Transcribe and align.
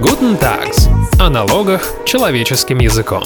Guten 0.00 0.38
Tags. 0.38 0.88
О 1.20 1.28
налогах 1.28 1.82
человеческим 2.06 2.78
языком. 2.78 3.24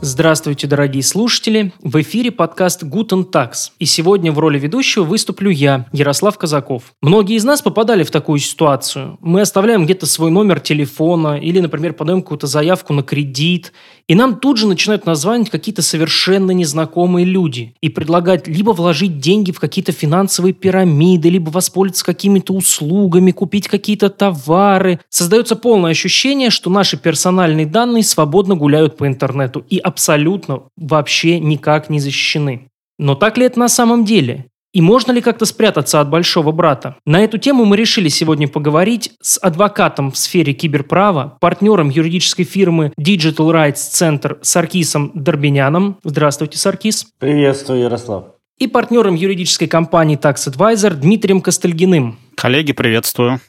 Здравствуйте, 0.00 0.66
дорогие 0.66 1.02
слушатели! 1.02 1.74
В 1.82 2.00
эфире 2.00 2.30
подкаст 2.30 2.82
Guten 2.82 3.30
Tax. 3.30 3.72
И 3.78 3.84
сегодня 3.84 4.32
в 4.32 4.38
роли 4.38 4.58
ведущего 4.58 5.04
выступлю 5.04 5.50
я, 5.50 5.86
Ярослав 5.92 6.38
Казаков. 6.38 6.94
Многие 7.02 7.36
из 7.36 7.44
нас 7.44 7.60
попадали 7.60 8.04
в 8.04 8.10
такую 8.10 8.38
ситуацию. 8.38 9.18
Мы 9.20 9.42
оставляем 9.42 9.84
где-то 9.84 10.06
свой 10.06 10.30
номер 10.30 10.60
телефона 10.60 11.38
или, 11.38 11.60
например, 11.60 11.92
подаем 11.92 12.22
какую-то 12.22 12.46
заявку 12.46 12.94
на 12.94 13.02
кредит, 13.02 13.72
и 14.08 14.14
нам 14.14 14.40
тут 14.40 14.56
же 14.56 14.66
начинают 14.66 15.04
названивать 15.04 15.50
какие-то 15.50 15.82
совершенно 15.82 16.52
незнакомые 16.52 17.26
люди 17.26 17.74
и 17.82 17.90
предлагать 17.90 18.48
либо 18.48 18.70
вложить 18.70 19.18
деньги 19.18 19.52
в 19.52 19.60
какие-то 19.60 19.92
финансовые 19.92 20.54
пирамиды, 20.54 21.28
либо 21.28 21.50
воспользоваться 21.50 22.06
какими-то 22.06 22.54
услугами, 22.54 23.32
купить 23.32 23.68
какие-то 23.68 24.08
товары. 24.08 25.00
Создается 25.10 25.56
полное 25.56 25.90
ощущение, 25.90 26.48
что 26.48 26.70
наши 26.70 26.96
персональные 26.96 27.66
данные 27.66 28.02
свободно 28.02 28.56
гуляют 28.56 28.96
по 28.96 29.06
интернету 29.06 29.64
и 29.68 29.76
абсолютно 29.76 30.62
вообще 30.78 31.38
никак 31.38 31.90
не 31.90 32.00
защищены. 32.00 32.70
Но 32.98 33.14
так 33.14 33.36
ли 33.36 33.44
это 33.44 33.58
на 33.58 33.68
самом 33.68 34.06
деле? 34.06 34.46
И 34.72 34.82
можно 34.82 35.12
ли 35.12 35.20
как-то 35.20 35.46
спрятаться 35.46 36.00
от 36.00 36.10
большого 36.10 36.52
брата? 36.52 36.96
На 37.06 37.24
эту 37.24 37.38
тему 37.38 37.64
мы 37.64 37.76
решили 37.76 38.08
сегодня 38.08 38.48
поговорить 38.48 39.12
с 39.22 39.38
адвокатом 39.38 40.10
в 40.10 40.18
сфере 40.18 40.52
киберправа, 40.52 41.38
партнером 41.40 41.88
юридической 41.88 42.44
фирмы 42.44 42.92
Digital 43.00 43.50
Rights 43.52 43.74
Center 43.74 44.38
Саркисом 44.42 45.10
Дорбиняном. 45.14 45.98
Здравствуйте, 46.04 46.58
Саркис. 46.58 47.06
Приветствую, 47.18 47.80
Ярослав. 47.80 48.24
И 48.58 48.66
партнером 48.66 49.14
юридической 49.14 49.68
компании 49.68 50.18
Tax 50.18 50.52
Advisor 50.52 50.94
Дмитрием 50.94 51.40
Костальгиным. 51.40 52.18
Коллеги, 52.34 52.72
приветствую. 52.72 53.40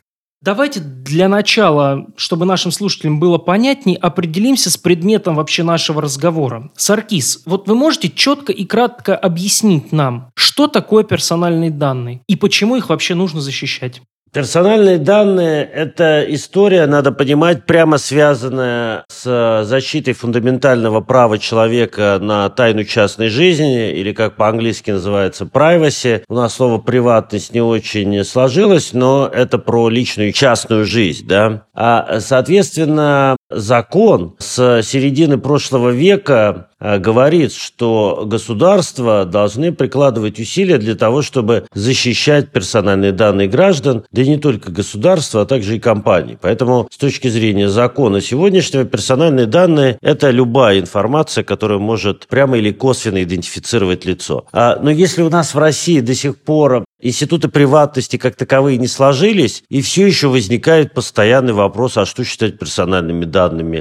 Давайте 0.41 0.79
для 0.79 1.27
начала, 1.27 2.07
чтобы 2.15 2.45
нашим 2.45 2.71
слушателям 2.71 3.19
было 3.19 3.37
понятней, 3.37 3.95
определимся 3.95 4.69
с 4.69 4.77
предметом 4.77 5.35
вообще 5.35 5.63
нашего 5.63 6.01
разговора. 6.01 6.71
Саркис, 6.77 7.43
вот 7.45 7.67
вы 7.67 7.75
можете 7.75 8.09
четко 8.09 8.53
и 8.53 8.63
кратко 8.63 9.17
объяснить 9.17 9.91
нам, 9.91 10.31
что 10.35 10.67
такое 10.67 11.03
персональные 11.03 11.71
данные 11.71 12.21
и 12.27 12.37
почему 12.37 12.77
их 12.77 12.87
вообще 12.87 13.15
нужно 13.15 13.41
защищать? 13.41 14.01
Персональные 14.31 14.99
данные– 14.99 15.63
это 15.73 16.23
история, 16.27 16.85
надо 16.85 17.11
понимать, 17.11 17.65
прямо 17.65 17.97
связанная 17.97 19.03
с 19.07 19.63
защитой 19.63 20.13
фундаментального 20.13 21.01
права 21.01 21.39
человека 21.39 22.19
на 22.21 22.47
тайну 22.49 22.83
частной 22.83 23.29
жизни, 23.29 23.91
или 23.91 24.13
как 24.13 24.35
по-английски 24.35 24.91
называется 24.91 25.45
privacy. 25.45 26.21
У 26.29 26.35
нас 26.35 26.53
слово 26.53 26.77
«приватность» 26.77 27.55
не 27.55 27.61
очень 27.61 28.23
сложилось, 28.23 28.93
но 28.93 29.27
это 29.27 29.57
про 29.57 29.89
личную 29.89 30.31
частную 30.31 30.85
жизнь. 30.85 31.25
Да? 31.27 31.63
А, 31.73 32.19
соответственно, 32.19 33.35
закон 33.49 34.35
с 34.39 34.81
середины 34.83 35.37
прошлого 35.37 35.89
века 35.89 36.69
Э, 36.79 36.97
говорит, 36.97 37.53
что 37.53 38.23
государства 38.25 39.25
должны 39.25 39.73
прикладывать 39.73 40.39
усилия 40.39 40.77
для 40.77 40.95
того, 40.95 41.21
чтобы 41.21 41.65
защищать 41.73 42.51
персональные 42.51 43.11
данные 43.11 43.47
граждан, 43.47 44.05
да 44.11 44.21
и 44.21 44.27
не 44.27 44.37
только 44.37 44.71
государства, 44.71 45.41
а 45.41 45.45
также 45.45 45.75
и 45.75 45.79
компаний. 45.79 46.37
Поэтому 46.41 46.87
с 46.89 46.97
точки 46.97 47.27
зрения 47.27 47.69
закона 47.69 48.21
сегодняшнего 48.21 48.85
персональные 48.85 49.45
данные– 49.45 49.97
это 50.01 50.29
любая 50.29 50.79
информация, 50.79 51.43
которая 51.43 51.79
может 51.79 52.27
прямо 52.27 52.57
или 52.57 52.71
косвенно 52.71 53.23
идентифицировать 53.23 54.05
лицо. 54.05 54.45
А, 54.53 54.79
но 54.81 54.89
если 54.89 55.21
у 55.21 55.29
нас 55.29 55.53
в 55.53 55.59
России 55.59 55.99
до 55.99 56.15
сих 56.15 56.37
пор 56.39 56.85
Институты 57.01 57.47
приватности 57.47 58.17
как 58.17 58.35
таковые 58.35 58.77
не 58.77 58.87
сложились, 58.87 59.63
и 59.69 59.81
все 59.81 60.05
еще 60.05 60.27
возникает 60.27 60.93
постоянный 60.93 61.53
вопрос, 61.53 61.95
а 61.95 62.05
что 62.05 62.25
считать 62.25 62.59
персональными 62.59 63.23
данными, 63.23 63.38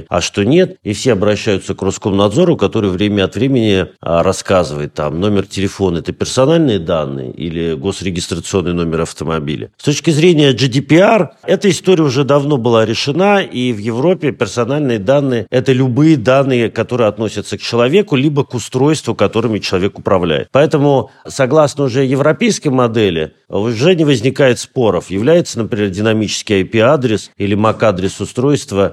а 0.09 0.21
что 0.21 0.43
нет. 0.43 0.77
И 0.83 0.93
все 0.93 1.13
обращаются 1.13 1.75
к 1.75 1.81
Роскомнадзору, 1.81 2.57
который 2.57 2.89
время 2.89 3.25
от 3.25 3.35
времени 3.35 3.87
а, 4.01 4.23
рассказывает, 4.23 4.93
там, 4.93 5.19
номер 5.19 5.45
телефона– 5.45 5.97
это 5.99 6.13
персональные 6.13 6.79
данные 6.79 7.31
или 7.31 7.73
госрегистрационный 7.73 8.73
номер 8.73 9.01
автомобиля. 9.01 9.71
С 9.77 9.83
точки 9.83 10.11
зрения 10.11 10.53
GDPR, 10.53 11.29
эта 11.43 11.69
история 11.69 12.03
уже 12.03 12.23
давно 12.23 12.57
была 12.57 12.85
решена, 12.85 13.41
и 13.41 13.71
в 13.73 13.77
Европе 13.77 14.31
персональные 14.31 14.99
данные– 14.99 15.47
это 15.49 15.73
любые 15.73 16.17
данные, 16.17 16.69
которые 16.69 17.07
относятся 17.07 17.57
к 17.57 17.61
человеку, 17.61 18.15
либо 18.15 18.43
к 18.43 18.53
устройству, 18.53 19.15
которыми 19.15 19.59
человек 19.59 19.99
управляет. 19.99 20.49
Поэтому, 20.51 21.11
согласно 21.27 21.85
уже 21.85 22.05
европейской 22.05 22.69
модели, 22.69 23.33
уже 23.47 23.95
не 23.95 24.05
возникает 24.05 24.59
споров. 24.59 25.09
Является, 25.09 25.59
например, 25.59 25.89
динамический 25.89 26.61
IP-адрес 26.61 27.31
или 27.37 27.55
MAC-адрес 27.57 28.21
устройства 28.21 28.91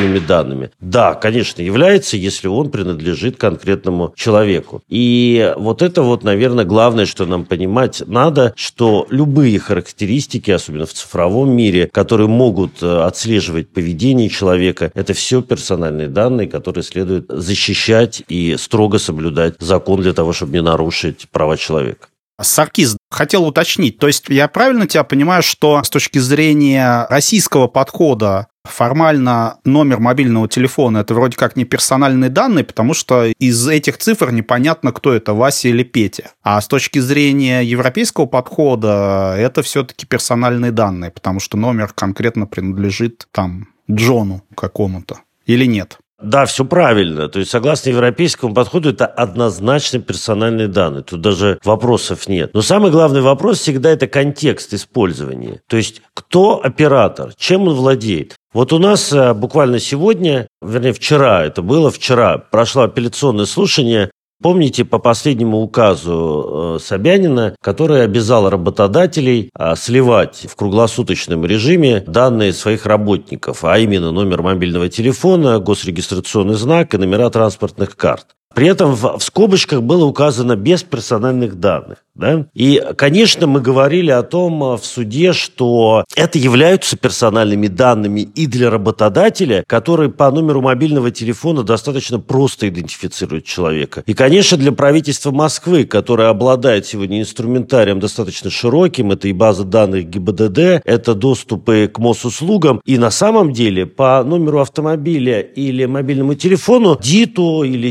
персональными 0.00 0.18
данными? 0.18 0.70
Да, 0.80 1.14
конечно, 1.14 1.62
является, 1.62 2.16
если 2.16 2.48
он 2.48 2.70
принадлежит 2.70 3.36
конкретному 3.36 4.12
человеку. 4.16 4.82
И 4.88 5.52
вот 5.56 5.82
это 5.82 6.02
вот, 6.02 6.24
наверное, 6.24 6.64
главное, 6.64 7.06
что 7.06 7.26
нам 7.26 7.44
понимать 7.44 8.02
надо, 8.06 8.52
что 8.56 9.06
любые 9.10 9.58
характеристики, 9.58 10.50
особенно 10.50 10.86
в 10.86 10.92
цифровом 10.92 11.50
мире, 11.50 11.88
которые 11.92 12.28
могут 12.28 12.82
э, 12.82 13.02
отслеживать 13.02 13.68
поведение 13.68 14.28
человека, 14.28 14.90
это 14.94 15.12
все 15.12 15.42
персональные 15.42 16.08
данные, 16.08 16.48
которые 16.48 16.84
следует 16.84 17.26
защищать 17.28 18.22
и 18.28 18.56
строго 18.58 18.98
соблюдать 18.98 19.54
закон 19.58 20.00
для 20.00 20.12
того, 20.12 20.32
чтобы 20.32 20.52
не 20.52 20.62
нарушить 20.62 21.28
права 21.30 21.56
человека. 21.56 22.08
Саркиз, 22.42 22.96
хотел 23.10 23.46
уточнить, 23.46 23.98
то 23.98 24.06
есть 24.06 24.28
я 24.28 24.48
правильно 24.48 24.86
тебя 24.86 25.04
понимаю, 25.04 25.42
что 25.42 25.82
с 25.82 25.90
точки 25.90 26.18
зрения 26.18 27.06
российского 27.08 27.66
подхода 27.66 28.46
формально 28.64 29.58
номер 29.64 30.00
мобильного 30.00 30.48
телефона 30.48 30.98
это 30.98 31.14
вроде 31.14 31.36
как 31.36 31.56
не 31.56 31.64
персональные 31.64 32.30
данные, 32.30 32.64
потому 32.64 32.94
что 32.94 33.24
из 33.24 33.68
этих 33.68 33.98
цифр 33.98 34.30
непонятно, 34.30 34.92
кто 34.92 35.12
это, 35.12 35.34
Вася 35.34 35.68
или 35.68 35.82
Петя. 35.82 36.32
А 36.42 36.60
с 36.60 36.68
точки 36.68 36.98
зрения 36.98 37.62
европейского 37.62 38.26
подхода 38.26 39.34
это 39.38 39.62
все-таки 39.62 40.06
персональные 40.06 40.72
данные, 40.72 41.10
потому 41.10 41.40
что 41.40 41.56
номер 41.56 41.92
конкретно 41.94 42.46
принадлежит 42.46 43.26
там 43.32 43.68
Джону 43.90 44.44
какому-то. 44.54 45.20
Или 45.46 45.64
нет? 45.64 45.98
Да, 46.22 46.44
все 46.44 46.64
правильно. 46.64 47.28
То 47.28 47.38
есть, 47.38 47.50
согласно 47.50 47.90
европейскому 47.90 48.54
подходу, 48.54 48.90
это 48.90 49.06
однозначно 49.06 50.00
персональные 50.00 50.68
данные. 50.68 51.02
Тут 51.02 51.20
даже 51.20 51.58
вопросов 51.64 52.28
нет. 52.28 52.50
Но 52.52 52.62
самый 52.62 52.90
главный 52.90 53.22
вопрос 53.22 53.60
всегда 53.60 53.90
это 53.90 54.06
контекст 54.06 54.74
использования. 54.74 55.60
То 55.66 55.76
есть, 55.76 56.02
кто 56.14 56.60
оператор, 56.62 57.32
чем 57.36 57.68
он 57.68 57.74
владеет. 57.74 58.36
Вот 58.52 58.72
у 58.72 58.78
нас 58.78 59.12
э, 59.12 59.32
буквально 59.32 59.78
сегодня, 59.78 60.48
вернее 60.60 60.92
вчера, 60.92 61.44
это 61.44 61.62
было 61.62 61.90
вчера, 61.90 62.36
прошло 62.38 62.82
апелляционное 62.82 63.46
слушание 63.46 64.10
Помните 64.42 64.86
по 64.86 64.98
последнему 64.98 65.58
указу 65.58 66.76
э, 66.76 66.82
Собянина, 66.82 67.54
который 67.60 68.02
обязал 68.02 68.48
работодателей 68.48 69.50
а, 69.54 69.76
сливать 69.76 70.46
в 70.48 70.56
круглосуточном 70.56 71.44
режиме 71.44 72.02
данные 72.06 72.54
своих 72.54 72.86
работников, 72.86 73.64
а 73.64 73.78
именно 73.78 74.12
номер 74.12 74.40
мобильного 74.40 74.88
телефона, 74.88 75.58
госрегистрационный 75.58 76.54
знак 76.54 76.94
и 76.94 76.96
номера 76.96 77.28
транспортных 77.28 77.96
карт. 77.96 78.28
При 78.54 78.66
этом 78.66 78.94
в, 78.94 79.18
в 79.18 79.22
скобочках 79.22 79.82
было 79.82 80.04
указано 80.04 80.56
без 80.56 80.82
персональных 80.82 81.60
данных. 81.60 81.98
Да? 82.20 82.46
И, 82.52 82.82
конечно, 82.96 83.46
мы 83.46 83.60
говорили 83.60 84.10
о 84.10 84.22
том 84.22 84.62
э, 84.62 84.76
в 84.76 84.84
суде, 84.84 85.32
что 85.32 86.04
это 86.14 86.38
являются 86.38 86.96
персональными 86.96 87.68
данными 87.68 88.20
и 88.20 88.46
для 88.46 88.68
работодателя, 88.68 89.64
который 89.66 90.10
по 90.10 90.30
номеру 90.30 90.60
мобильного 90.60 91.10
телефона 91.10 91.62
достаточно 91.62 92.18
просто 92.18 92.68
идентифицирует 92.68 93.44
человека. 93.44 94.02
И, 94.06 94.12
конечно, 94.12 94.58
для 94.58 94.72
правительства 94.72 95.30
Москвы, 95.30 95.84
которое 95.84 96.28
обладает 96.28 96.84
сегодня 96.86 97.20
инструментарием 97.20 98.00
достаточно 98.00 98.50
широким, 98.50 99.12
это 99.12 99.28
и 99.28 99.32
база 99.32 99.64
данных 99.64 100.10
ГИБДД, 100.10 100.82
это 100.84 101.14
доступы 101.14 101.90
к 101.90 101.98
МОС-услугам, 101.98 102.82
и 102.84 102.98
на 102.98 103.10
самом 103.10 103.52
деле 103.52 103.86
по 103.86 104.22
номеру 104.24 104.60
автомобиля 104.60 105.40
или 105.40 105.86
мобильному 105.86 106.34
телефону 106.34 106.98
ДИТу 107.00 107.62
или 107.62 107.90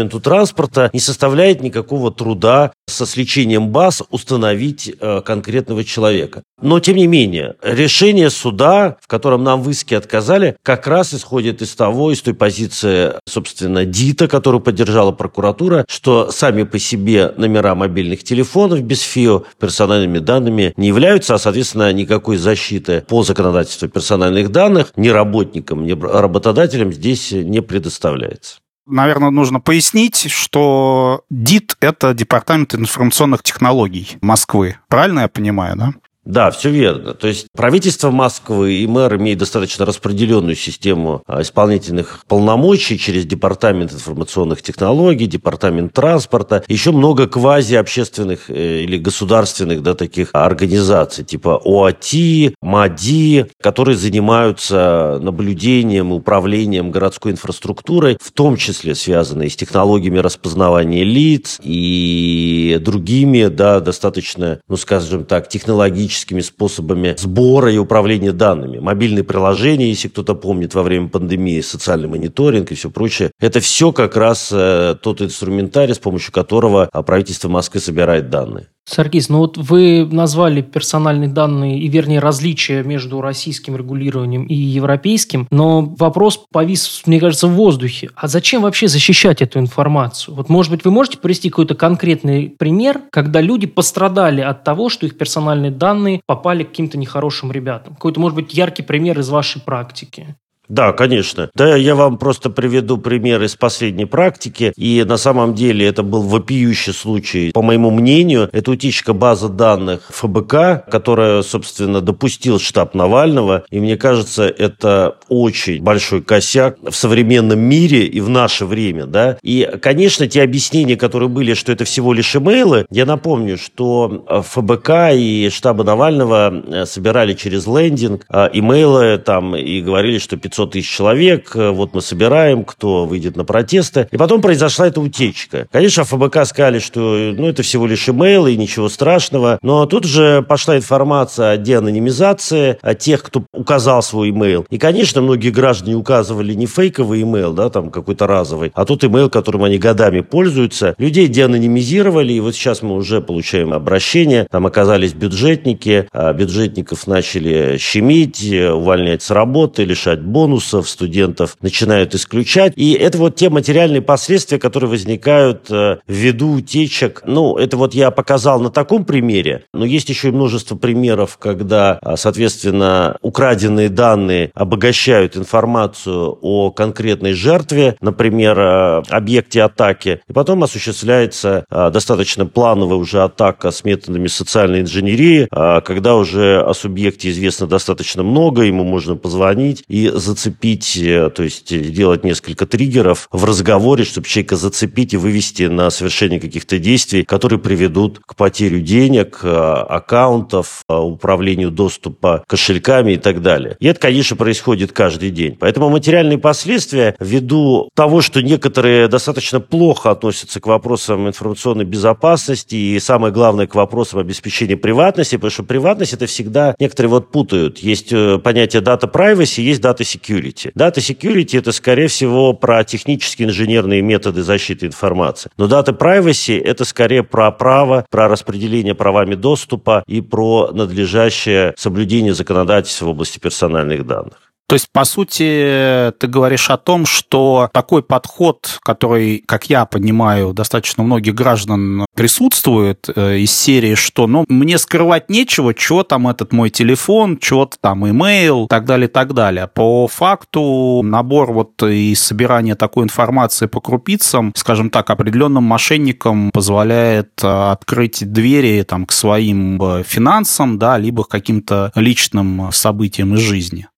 Департаменту 0.00 0.20
транспорта 0.20 0.90
не 0.92 1.00
составляет 1.00 1.62
никакого 1.62 2.10
труда 2.10 2.72
со 2.86 3.06
сличением 3.06 3.68
баз 3.68 4.02
установить 4.10 4.92
э, 4.98 5.20
конкретного 5.24 5.84
человека. 5.84 6.42
Но, 6.60 6.80
тем 6.80 6.96
не 6.96 7.06
менее, 7.06 7.56
решение 7.62 8.30
суда, 8.30 8.96
в 9.00 9.06
котором 9.06 9.44
нам 9.44 9.62
в 9.62 9.70
иске 9.70 9.96
отказали, 9.96 10.56
как 10.62 10.86
раз 10.86 11.14
исходит 11.14 11.62
из 11.62 11.74
того, 11.74 12.12
из 12.12 12.20
той 12.20 12.34
позиции, 12.34 13.12
собственно, 13.28 13.84
ДИТа, 13.84 14.28
которую 14.28 14.60
поддержала 14.60 15.12
прокуратура, 15.12 15.84
что 15.88 16.30
сами 16.30 16.64
по 16.64 16.78
себе 16.78 17.32
номера 17.36 17.74
мобильных 17.74 18.24
телефонов 18.24 18.82
без 18.82 19.00
ФИО 19.02 19.44
персональными 19.58 20.18
данными 20.18 20.72
не 20.76 20.88
являются, 20.88 21.34
а, 21.34 21.38
соответственно, 21.38 21.92
никакой 21.92 22.36
защиты 22.36 23.04
по 23.06 23.22
законодательству 23.22 23.88
персональных 23.88 24.50
данных 24.50 24.92
ни 24.96 25.08
работникам, 25.08 25.84
ни 25.84 25.92
работодателям 25.92 26.92
здесь 26.92 27.32
не 27.32 27.60
предоставляется 27.62 28.59
наверное, 28.90 29.30
нужно 29.30 29.60
пояснить, 29.60 30.30
что 30.30 31.22
ДИТ– 31.30 31.76
это 31.80 32.12
Департамент 32.14 32.74
информационных 32.74 33.42
технологий 33.42 34.18
Москвы. 34.20 34.76
Правильно 34.88 35.20
я 35.20 35.28
понимаю, 35.28 35.76
да? 35.76 35.92
Да, 36.24 36.50
все 36.50 36.70
верно. 36.70 37.14
То 37.14 37.28
есть 37.28 37.46
правительство 37.56 38.10
Москвы 38.10 38.74
и 38.74 38.86
мэр 38.86 39.16
имеют 39.16 39.40
достаточно 39.40 39.86
распределенную 39.86 40.54
систему 40.54 41.22
а, 41.26 41.40
исполнительных 41.40 42.24
полномочий 42.28 42.98
через 42.98 43.24
Департамент 43.24 43.92
информационных 43.94 44.60
технологий, 44.60 45.26
Департамент 45.26 45.94
транспорта, 45.94 46.62
еще 46.68 46.92
много 46.92 47.26
квази-общественных 47.26 48.50
э, 48.50 48.82
или 48.82 48.98
государственных 48.98 49.82
да, 49.82 49.94
таких 49.94 50.28
организаций, 50.32 51.24
типа 51.24 51.60
ОАТИ, 51.64 52.54
МАДИ, 52.60 53.46
которые 53.62 53.96
занимаются 53.96 55.18
наблюдением 55.22 56.10
и 56.10 56.16
управлением 56.16 56.90
городской 56.90 57.32
инфраструктурой, 57.32 58.18
в 58.20 58.30
том 58.32 58.58
числе 58.58 58.94
связанные 58.94 59.48
с 59.48 59.56
технологиями 59.56 60.18
распознавания 60.18 61.02
лиц 61.02 61.58
и 61.62 62.78
другими, 62.82 63.46
да, 63.46 63.80
достаточно, 63.80 64.60
ну, 64.68 64.76
скажем 64.76 65.24
так, 65.24 65.48
технологическими 65.48 66.09
технологическими 66.10 66.40
способами 66.40 67.14
сбора 67.18 67.72
и 67.72 67.78
управления 67.78 68.32
данными. 68.32 68.78
Мобильные 68.78 69.24
приложения, 69.24 69.88
если 69.88 70.08
кто-то 70.08 70.34
помнит, 70.34 70.74
во 70.74 70.82
время 70.82 71.08
пандемии, 71.08 71.60
социальный 71.60 72.08
мониторинг 72.08 72.72
и 72.72 72.74
все 72.74 72.90
прочее. 72.90 73.30
Это 73.40 73.60
все 73.60 73.92
как 73.92 74.16
раз 74.16 74.50
э, 74.52 74.96
тот 75.00 75.22
инструментарий, 75.22 75.94
с 75.94 75.98
помощью 75.98 76.32
которого 76.32 76.88
правительство 77.06 77.48
Москвы 77.48 77.80
собирает 77.80 78.30
данные. 78.30 78.66
Саркис, 78.90 79.28
ну 79.28 79.38
вот 79.38 79.56
вы 79.56 80.04
назвали 80.10 80.62
персональные 80.62 81.28
данные 81.28 81.78
и, 81.78 81.86
вернее, 81.86 82.18
различия 82.18 82.82
между 82.82 83.20
российским 83.20 83.76
регулированием 83.76 84.46
и 84.46 84.54
европейским, 84.54 85.46
но 85.52 85.82
вопрос 85.82 86.44
повис, 86.50 87.02
мне 87.06 87.20
кажется, 87.20 87.46
в 87.46 87.52
воздухе. 87.52 88.10
А 88.16 88.26
зачем 88.26 88.62
вообще 88.62 88.88
защищать 88.88 89.42
эту 89.42 89.60
информацию? 89.60 90.34
Вот, 90.34 90.48
может 90.48 90.72
быть, 90.72 90.84
вы 90.84 90.90
можете 90.90 91.18
привести 91.18 91.50
какой-то 91.50 91.76
конкретный 91.76 92.50
пример, 92.50 93.00
когда 93.12 93.40
люди 93.40 93.68
пострадали 93.68 94.40
от 94.40 94.64
того, 94.64 94.88
что 94.88 95.06
их 95.06 95.16
персональные 95.16 95.70
данные 95.70 96.20
попали 96.26 96.64
к 96.64 96.70
каким-то 96.70 96.98
нехорошим 96.98 97.52
ребятам? 97.52 97.94
Какой-то, 97.94 98.18
может 98.18 98.34
быть, 98.34 98.52
яркий 98.54 98.82
пример 98.82 99.20
из 99.20 99.28
вашей 99.28 99.62
практики? 99.62 100.34
Да, 100.70 100.92
конечно. 100.92 101.50
Да, 101.56 101.74
я 101.74 101.96
вам 101.96 102.16
просто 102.16 102.48
приведу 102.48 102.96
пример 102.96 103.42
из 103.42 103.56
последней 103.56 104.04
практики. 104.04 104.72
И 104.76 105.04
на 105.06 105.16
самом 105.16 105.54
деле 105.54 105.84
это 105.84 106.04
был 106.04 106.22
вопиющий 106.22 106.92
случай. 106.92 107.50
По 107.52 107.60
моему 107.60 107.90
мнению, 107.90 108.48
это 108.52 108.70
утечка 108.70 109.12
базы 109.12 109.48
данных 109.48 110.02
ФБК, 110.10 110.88
которая, 110.88 111.42
собственно, 111.42 112.00
допустил 112.00 112.60
штаб 112.60 112.94
Навального. 112.94 113.64
И 113.70 113.80
мне 113.80 113.96
кажется, 113.96 114.44
это 114.44 115.16
очень 115.28 115.82
большой 115.82 116.22
косяк 116.22 116.78
в 116.88 116.94
современном 116.94 117.58
мире 117.58 118.06
и 118.06 118.20
в 118.20 118.28
наше 118.28 118.64
время. 118.64 119.06
Да? 119.06 119.38
И, 119.42 119.68
конечно, 119.82 120.28
те 120.28 120.40
объяснения, 120.42 120.96
которые 120.96 121.28
были, 121.28 121.54
что 121.54 121.72
это 121.72 121.84
всего 121.84 122.12
лишь 122.12 122.36
имейлы, 122.36 122.86
я 122.90 123.06
напомню, 123.06 123.58
что 123.58 124.24
ФБК 124.48 125.14
и 125.14 125.50
штаба 125.52 125.82
Навального 125.82 126.54
э, 126.54 126.86
собирали 126.86 127.34
через 127.34 127.66
лендинг 127.66 128.24
э, 128.30 128.50
имейлы 128.52 129.18
там 129.18 129.56
и 129.56 129.80
говорили, 129.80 130.18
что 130.18 130.36
500 130.36 130.59
500 130.60 130.70
тысяч 130.72 130.90
человек, 130.90 131.52
э, 131.54 131.70
вот 131.70 131.94
мы 131.94 132.02
собираем, 132.02 132.64
кто 132.64 133.06
выйдет 133.06 133.36
на 133.36 133.44
протесты. 133.44 134.08
И 134.10 134.16
потом 134.16 134.40
произошла 134.40 134.86
эта 134.86 135.00
утечка. 135.00 135.66
Конечно, 135.72 136.04
ФБК 136.04 136.44
сказали, 136.44 136.78
что 136.78 137.00
ну, 137.00 137.48
это 137.48 137.62
всего 137.62 137.86
лишь 137.86 138.08
имейл 138.08 138.46
и 138.46 138.56
ничего 138.56 138.88
страшного. 138.88 139.58
Но 139.62 139.86
тут 139.86 140.04
же 140.04 140.42
пошла 140.42 140.76
информация 140.76 141.52
о 141.52 141.56
деанонимизации, 141.56 142.78
о 142.82 142.94
тех, 142.94 143.22
кто 143.22 143.44
указал 143.52 144.02
свой 144.02 144.30
имейл. 144.30 144.66
И, 144.70 144.78
конечно, 144.78 145.22
многие 145.22 145.50
граждане 145.50 145.96
указывали 145.96 146.54
не 146.54 146.66
фейковый 146.66 147.22
имейл, 147.22 147.52
да, 147.52 147.70
там 147.70 147.90
какой-то 147.90 148.26
разовый, 148.26 148.72
а 148.74 148.84
тот 148.84 149.04
имейл, 149.04 149.30
которым 149.30 149.64
они 149.64 149.78
годами 149.78 150.20
пользуются. 150.20 150.94
Людей 150.98 151.28
деанонимизировали, 151.28 152.32
и 152.32 152.40
вот 152.40 152.54
сейчас 152.54 152.82
мы 152.82 152.94
уже 152.94 153.20
получаем 153.20 153.72
обращение. 153.72 154.46
Там 154.50 154.66
оказались 154.66 155.14
бюджетники, 155.14 156.08
а 156.12 156.32
бюджетников 156.32 157.06
начали 157.06 157.76
щемить, 157.78 158.42
увольнять 158.52 159.22
с 159.22 159.30
работы, 159.30 159.84
лишать 159.84 160.20
бонусов 160.20 160.49
бонусов 160.50 160.88
студентов 160.88 161.56
начинают 161.62 162.14
исключать. 162.14 162.72
И 162.74 162.92
это 162.94 163.18
вот 163.18 163.36
те 163.36 163.50
материальные 163.50 164.02
последствия, 164.02 164.58
которые 164.58 164.90
возникают 164.90 165.70
э, 165.70 165.98
ввиду 166.08 166.54
утечек. 166.54 167.22
Ну, 167.24 167.56
это 167.56 167.76
вот 167.76 167.94
я 167.94 168.10
показал 168.10 168.60
на 168.60 168.70
таком 168.70 169.04
примере, 169.04 169.64
но 169.72 169.84
есть 169.84 170.08
еще 170.08 170.28
и 170.28 170.32
множество 170.32 170.76
примеров, 170.76 171.38
когда, 171.38 171.98
а, 172.02 172.16
соответственно, 172.16 173.16
украденные 173.22 173.88
данные 173.88 174.50
обогащают 174.54 175.36
информацию 175.36 176.36
о 176.40 176.72
конкретной 176.72 177.34
жертве, 177.34 177.96
например, 178.00 178.58
э, 178.58 179.02
объекте 179.08 179.62
атаки, 179.62 180.20
и 180.28 180.32
потом 180.32 180.64
осуществляется 180.64 181.64
э, 181.70 181.90
достаточно 181.92 182.44
плановая 182.44 182.98
уже 182.98 183.22
атака 183.22 183.70
с 183.70 183.84
методами 183.84 184.26
социальной 184.26 184.80
инженерии, 184.80 185.48
когда 185.50 186.16
уже 186.16 186.60
о 186.60 186.74
субъекте 186.74 187.30
известно 187.30 187.66
достаточно 187.66 188.22
много, 188.22 188.62
ему 188.62 188.84
можно 188.84 189.16
позвонить 189.16 189.84
и 189.88 190.10
зацепить 190.12 190.39
зацепить, 190.40 190.96
э, 190.96 191.30
то 191.30 191.42
есть 191.42 191.92
делать 191.92 192.24
несколько 192.24 192.66
триггеров 192.66 193.28
в 193.30 193.44
разговоре, 193.44 194.04
чтобы 194.04 194.26
человека 194.26 194.56
зацепить 194.56 195.14
и 195.14 195.16
вывести 195.16 195.64
на 195.64 195.90
совершение 195.90 196.40
каких-то 196.40 196.78
действий, 196.78 197.24
которые 197.24 197.58
приведут 197.58 198.20
к 198.24 198.34
потере 198.34 198.80
денег, 198.80 199.40
э, 199.42 199.48
аккаунтов, 199.48 200.82
э, 200.88 200.94
управлению 200.94 201.70
доступа 201.70 202.44
кошельками 202.46 203.12
и 203.12 203.16
так 203.16 203.42
далее. 203.42 203.76
И 203.80 203.86
это, 203.86 204.00
конечно, 204.00 204.36
происходит 204.36 204.92
каждый 204.92 205.30
день. 205.30 205.56
Поэтому 205.58 205.90
материальные 205.90 206.38
последствия, 206.38 207.16
ввиду 207.20 207.88
того, 207.94 208.22
что 208.22 208.42
некоторые 208.42 209.08
достаточно 209.08 209.60
плохо 209.60 210.10
относятся 210.10 210.60
к 210.60 210.66
вопросам 210.66 211.28
информационной 211.28 211.84
безопасности 211.84 212.74
и, 212.74 212.98
самое 212.98 213.32
главное, 213.32 213.66
к 213.66 213.74
вопросам 213.74 214.20
обеспечения 214.20 214.76
приватности, 214.76 215.36
потому 215.36 215.50
что 215.50 215.62
приватность 215.64 216.14
это 216.14 216.26
всегда 216.26 216.74
некоторые 216.78 217.10
вот 217.10 217.30
путают. 217.30 217.78
Есть 217.78 218.10
понятие 218.42 218.82
data 218.82 219.10
privacy, 219.10 219.60
есть 219.60 219.82
data 219.82 219.98
security 219.98 220.19
security. 220.20 220.72
Data 220.74 220.96
security– 220.96 221.58
это, 221.58 221.72
скорее 221.72 222.08
всего, 222.08 222.52
про 222.52 222.84
технические 222.84 223.48
инженерные 223.48 224.02
методы 224.02 224.42
защиты 224.42 224.86
информации. 224.86 225.50
Но 225.56 225.66
data 225.66 225.96
privacy– 225.96 226.60
это 226.64 226.84
скорее 226.84 227.22
про 227.22 227.50
право, 227.50 228.06
про 228.10 228.28
распределение 228.28 228.94
правами 228.94 229.34
доступа 229.34 230.04
и 230.06 230.20
про 230.20 230.70
надлежащее 230.72 231.74
соблюдение 231.76 232.34
законодательства 232.34 233.06
в 233.06 233.08
области 233.10 233.38
персональных 233.38 234.06
данных. 234.06 234.49
То 234.70 234.74
есть, 234.74 234.86
по 234.92 235.04
сути, 235.04 236.12
ты 236.20 236.28
говоришь 236.28 236.70
о 236.70 236.76
том, 236.76 237.04
что 237.04 237.68
такой 237.72 238.04
подход, 238.04 238.78
который, 238.84 239.42
как 239.44 239.68
я 239.68 239.84
понимаю, 239.84 240.52
достаточно 240.52 241.02
многих 241.02 241.34
граждан 241.34 242.06
присутствует 242.14 243.08
э, 243.12 243.38
из 243.38 243.50
серии, 243.50 243.96
что, 243.96 244.28
ну, 244.28 244.44
мне 244.46 244.78
скрывать 244.78 245.28
нечего, 245.28 245.74
что 245.76 246.04
там 246.04 246.28
этот 246.28 246.52
мой 246.52 246.70
телефон, 246.70 247.36
что-то 247.42 247.78
там 247.80 248.08
имейл, 248.08 248.68
так 248.68 248.84
далее, 248.84 249.08
так 249.08 249.34
далее. 249.34 249.66
По 249.66 250.06
факту 250.06 251.02
набор 251.02 251.52
вот 251.52 251.82
и 251.82 252.14
собирание 252.14 252.76
такой 252.76 253.02
информации 253.02 253.66
по 253.66 253.80
крупицам, 253.80 254.52
скажем 254.54 254.90
так, 254.90 255.10
определенным 255.10 255.64
мошенникам 255.64 256.52
позволяет 256.52 257.32
э, 257.42 257.72
открыть 257.72 258.22
двери 258.32 258.84
там 258.84 259.06
к 259.06 259.10
своим 259.10 259.82
э, 259.82 260.04
финансам, 260.04 260.78
да, 260.78 260.96
либо 260.96 261.24
к 261.24 261.28
каким-то 261.28 261.90
личным 261.96 262.70
событиям 262.70 263.34
из 263.34 263.40
жизни. 263.40 263.88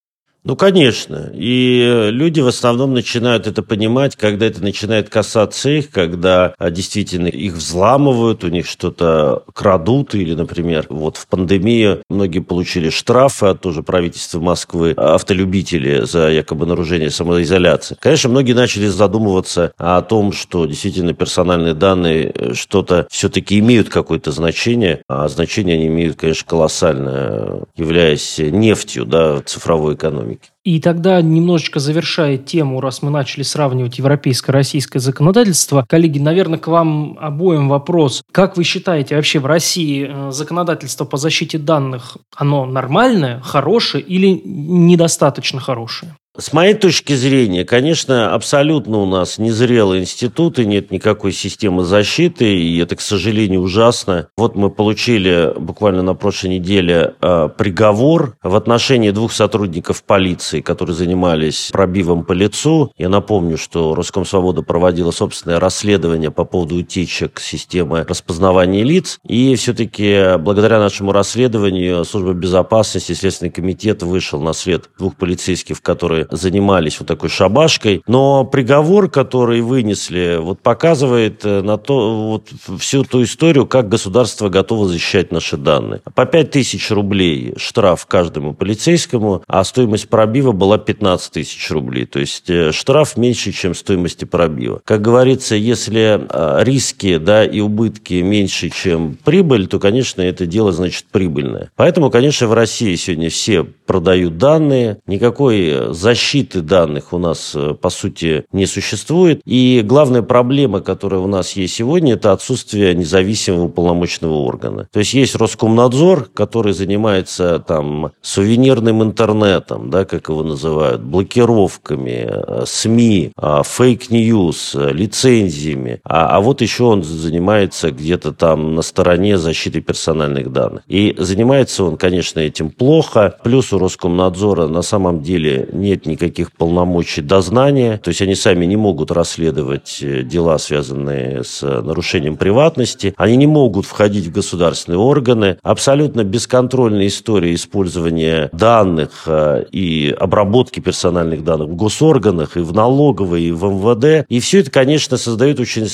Ну, 0.44 0.56
конечно. 0.56 1.30
И 1.32 2.08
люди 2.10 2.40
в 2.40 2.48
основном 2.48 2.94
начинают 2.94 3.46
это 3.46 3.62
понимать, 3.62 4.16
когда 4.16 4.46
это 4.46 4.60
начинает 4.60 5.08
касаться 5.08 5.70
их, 5.70 5.90
когда 5.90 6.54
а, 6.58 6.70
действительно 6.70 7.28
их 7.28 7.54
взламывают, 7.54 8.42
у 8.42 8.48
них 8.48 8.66
что-то 8.66 9.44
крадут, 9.54 10.16
или, 10.16 10.34
например, 10.34 10.86
вот 10.88 11.16
в 11.16 11.28
пандемию 11.28 12.02
многие 12.08 12.40
получили 12.40 12.90
штрафы 12.90 13.46
от 13.46 13.60
тоже 13.60 13.84
правительства 13.84 14.40
Москвы, 14.40 14.94
автолюбители 14.96 16.04
за 16.04 16.30
якобы 16.30 16.66
нарушение 16.66 17.10
самоизоляции. 17.10 17.96
Конечно, 18.00 18.30
многие 18.30 18.54
начали 18.54 18.88
задумываться 18.88 19.72
о 19.78 20.02
том, 20.02 20.32
что 20.32 20.66
действительно 20.66 21.14
персональные 21.14 21.74
данные 21.74 22.32
э, 22.34 22.54
что-то 22.54 23.06
все-таки 23.12 23.60
имеют 23.60 23.90
какое-то 23.90 24.32
значение, 24.32 25.02
а 25.06 25.28
значение 25.28 25.76
они 25.76 25.86
имеют, 25.86 26.16
конечно, 26.16 26.48
колоссальное, 26.48 27.60
являясь 27.76 28.38
нефтью 28.38 29.04
да, 29.04 29.40
цифровой 29.42 29.94
экономики 29.94 30.31
экономики. 30.32 30.50
И 30.64 30.80
тогда, 30.80 31.20
немножечко 31.20 31.80
завершая 31.80 32.38
тему, 32.38 32.80
раз 32.80 33.02
мы 33.02 33.10
начали 33.10 33.42
сравнивать 33.42 33.98
европейское 33.98 34.52
российское 34.52 35.00
законодательство, 35.00 35.84
коллеги, 35.88 36.18
наверное, 36.18 36.58
к 36.58 36.68
вам 36.68 37.18
обоим 37.20 37.68
вопрос. 37.68 38.22
Как 38.30 38.56
вы 38.56 38.64
считаете, 38.64 39.16
вообще 39.16 39.40
в 39.40 39.46
России 39.46 40.08
э, 40.08 40.30
законодательство 40.30 41.04
по 41.04 41.16
защите 41.16 41.58
данных, 41.58 42.16
оно 42.34 42.64
нормальное, 42.64 43.40
хорошее 43.40 44.04
или 44.04 44.40
недостаточно 44.44 45.60
хорошее? 45.60 46.14
С 46.38 46.54
моей 46.54 46.72
точки 46.72 47.12
зрения, 47.12 47.66
конечно, 47.66 48.34
абсолютно 48.34 48.96
у 49.00 49.06
нас 49.06 49.36
незрелые 49.36 50.00
институты, 50.00 50.64
нет 50.64 50.90
никакой 50.90 51.30
системы 51.30 51.84
защиты, 51.84 52.56
и 52.56 52.78
это, 52.78 52.96
к 52.96 53.02
сожалению, 53.02 53.60
ужасно. 53.60 54.28
Вот 54.38 54.56
мы 54.56 54.70
получили 54.70 55.52
буквально 55.58 56.00
на 56.00 56.14
прошлой 56.14 56.48
неделе 56.56 57.16
э, 57.20 57.50
приговор 57.54 58.38
в 58.42 58.56
отношении 58.56 59.10
двух 59.10 59.32
сотрудников 59.32 60.04
полиции, 60.04 60.62
которые 60.62 60.96
занимались 60.96 61.68
пробивом 61.70 62.24
по 62.24 62.32
лицу. 62.32 62.90
Я 62.96 63.10
напомню, 63.10 63.58
что 63.58 63.94
Роскомсвобода 63.94 64.62
проводила 64.62 65.10
собственное 65.10 65.60
расследование 65.60 66.30
по 66.30 66.46
поводу 66.46 66.76
утечек 66.76 67.40
системы 67.40 68.06
распознавания 68.08 68.84
лиц, 68.84 69.18
и 69.28 69.54
все-таки 69.56 70.38
благодаря 70.38 70.78
нашему 70.78 71.12
расследованию 71.12 72.06
Служба 72.06 72.32
безопасности, 72.32 73.12
Следственный 73.12 73.52
комитет 73.52 74.02
вышел 74.02 74.40
на 74.40 74.54
след 74.54 74.88
двух 74.96 75.16
полицейских, 75.16 75.82
которые 75.82 76.21
занимались 76.30 76.98
вот 76.98 77.08
такой 77.08 77.28
шабашкой. 77.28 78.02
Но 78.06 78.44
приговор, 78.44 79.10
который 79.10 79.60
вынесли, 79.60 80.38
вот 80.40 80.60
показывает 80.60 81.44
э, 81.44 81.62
на 81.62 81.78
то, 81.78 82.28
вот 82.30 82.48
всю 82.78 83.04
ту 83.04 83.22
историю, 83.22 83.66
как 83.66 83.88
государство 83.88 84.48
готово 84.48 84.88
защищать 84.88 85.32
наши 85.32 85.56
данные. 85.56 86.00
По 86.14 86.26
5 86.26 86.50
тысяч 86.50 86.90
рублей 86.90 87.54
штраф 87.56 88.06
каждому 88.06 88.54
полицейскому, 88.54 89.42
а 89.46 89.64
стоимость 89.64 90.08
пробива 90.08 90.52
была 90.52 90.78
15 90.78 91.32
тысяч 91.32 91.70
рублей. 91.70 92.06
То 92.06 92.18
есть 92.18 92.48
э, 92.50 92.72
штраф 92.72 93.16
меньше, 93.16 93.52
чем 93.52 93.74
стоимости 93.74 94.24
пробива. 94.24 94.80
Как 94.84 95.00
говорится, 95.00 95.54
если 95.54 96.20
э, 96.28 96.64
риски 96.64 97.18
да, 97.18 97.44
и 97.44 97.60
убытки 97.60 98.14
меньше, 98.14 98.70
чем 98.70 99.16
прибыль, 99.24 99.66
то, 99.66 99.78
конечно, 99.78 100.22
это 100.22 100.46
дело 100.46 100.72
значит 100.72 101.06
прибыльное. 101.10 101.70
Поэтому, 101.76 102.10
конечно, 102.10 102.46
в 102.46 102.54
России 102.54 102.94
сегодня 102.94 103.30
все 103.30 103.64
продают 103.64 104.38
данные, 104.38 104.98
никакой 105.06 105.92
защиты 105.94 106.11
защиты 106.12 106.60
данных 106.60 107.14
у 107.14 107.18
нас, 107.18 107.52
э, 107.54 107.74
по 107.80 107.88
сути, 107.88 108.44
не 108.52 108.66
существует. 108.66 109.40
И 109.46 109.82
главная 109.82 110.20
проблема, 110.20 110.80
которая 110.80 111.20
у 111.20 111.26
нас 111.26 111.52
есть 111.52 111.74
сегодня, 111.74 112.14
это 112.14 112.32
отсутствие 112.32 112.94
независимого 112.94 113.68
полномочного 113.68 114.34
органа. 114.34 114.88
То 114.92 114.98
есть 114.98 115.14
есть 115.14 115.34
Роскомнадзор, 115.36 116.28
который 116.34 116.74
занимается 116.74 117.64
там 117.66 118.12
суверенным 118.20 119.02
интернетом, 119.02 119.88
да, 119.88 120.04
как 120.04 120.28
его 120.28 120.42
называют, 120.42 121.00
блокировками, 121.02 122.28
э, 122.30 122.64
СМИ, 122.66 123.32
fake 123.64 124.13
news, 124.13 124.74
э, 124.74 124.92
лицензиями. 124.92 126.00
А, 126.04 126.36
а 126.36 126.40
вот 126.40 126.60
еще 126.60 126.84
он 126.84 127.02
занимается 127.02 127.90
где-то 127.90 128.32
там 128.32 128.74
на 128.74 128.82
стороне 128.82 129.38
защиты 129.38 129.80
персональных 129.80 130.52
данных. 130.52 130.82
И 130.88 131.14
занимается 131.18 131.84
он, 131.84 131.96
конечно, 131.96 132.40
этим 132.40 132.70
плохо. 132.70 133.34
Плюс 133.42 133.72
у 133.72 133.78
Роскомнадзора 133.78 134.66
на 134.66 134.82
самом 134.82 135.22
деле 135.22 135.70
нет 135.72 136.01
нет 136.02 136.06
никаких 136.06 136.52
полномочий 136.52 137.22
дознания, 137.22 137.98
то 137.98 138.08
есть 138.08 138.22
они 138.22 138.34
сами 138.34 138.66
не 138.66 138.76
могут 138.76 139.10
расследовать 139.10 139.98
э, 140.02 140.22
дела, 140.22 140.58
связанные 140.58 141.42
с 141.44 141.62
нарушением 141.62 142.36
приватности, 142.36 143.14
они 143.16 143.36
не 143.36 143.46
могут 143.46 143.86
входить 143.86 144.26
в 144.26 144.32
государственные 144.32 144.98
органы, 144.98 145.58
абсолютно 145.62 146.24
бесконтрольная 146.24 147.06
история 147.06 147.54
использования 147.54 148.50
данных 148.52 149.24
э, 149.26 149.64
и 149.72 150.14
обработки 150.18 150.80
персональных 150.80 151.44
данных 151.44 151.68
в 151.68 151.76
госорганах, 151.76 152.56
и 152.56 152.60
в 152.60 152.72
налоговой, 152.72 153.44
и 153.44 153.52
в 153.52 153.64
МВД. 153.64 154.26
И 154.28 154.40
все 154.40 154.60
это, 154.60 154.70
конечно, 154.70 155.16
создает 155.16 155.60
очень 155.60 155.88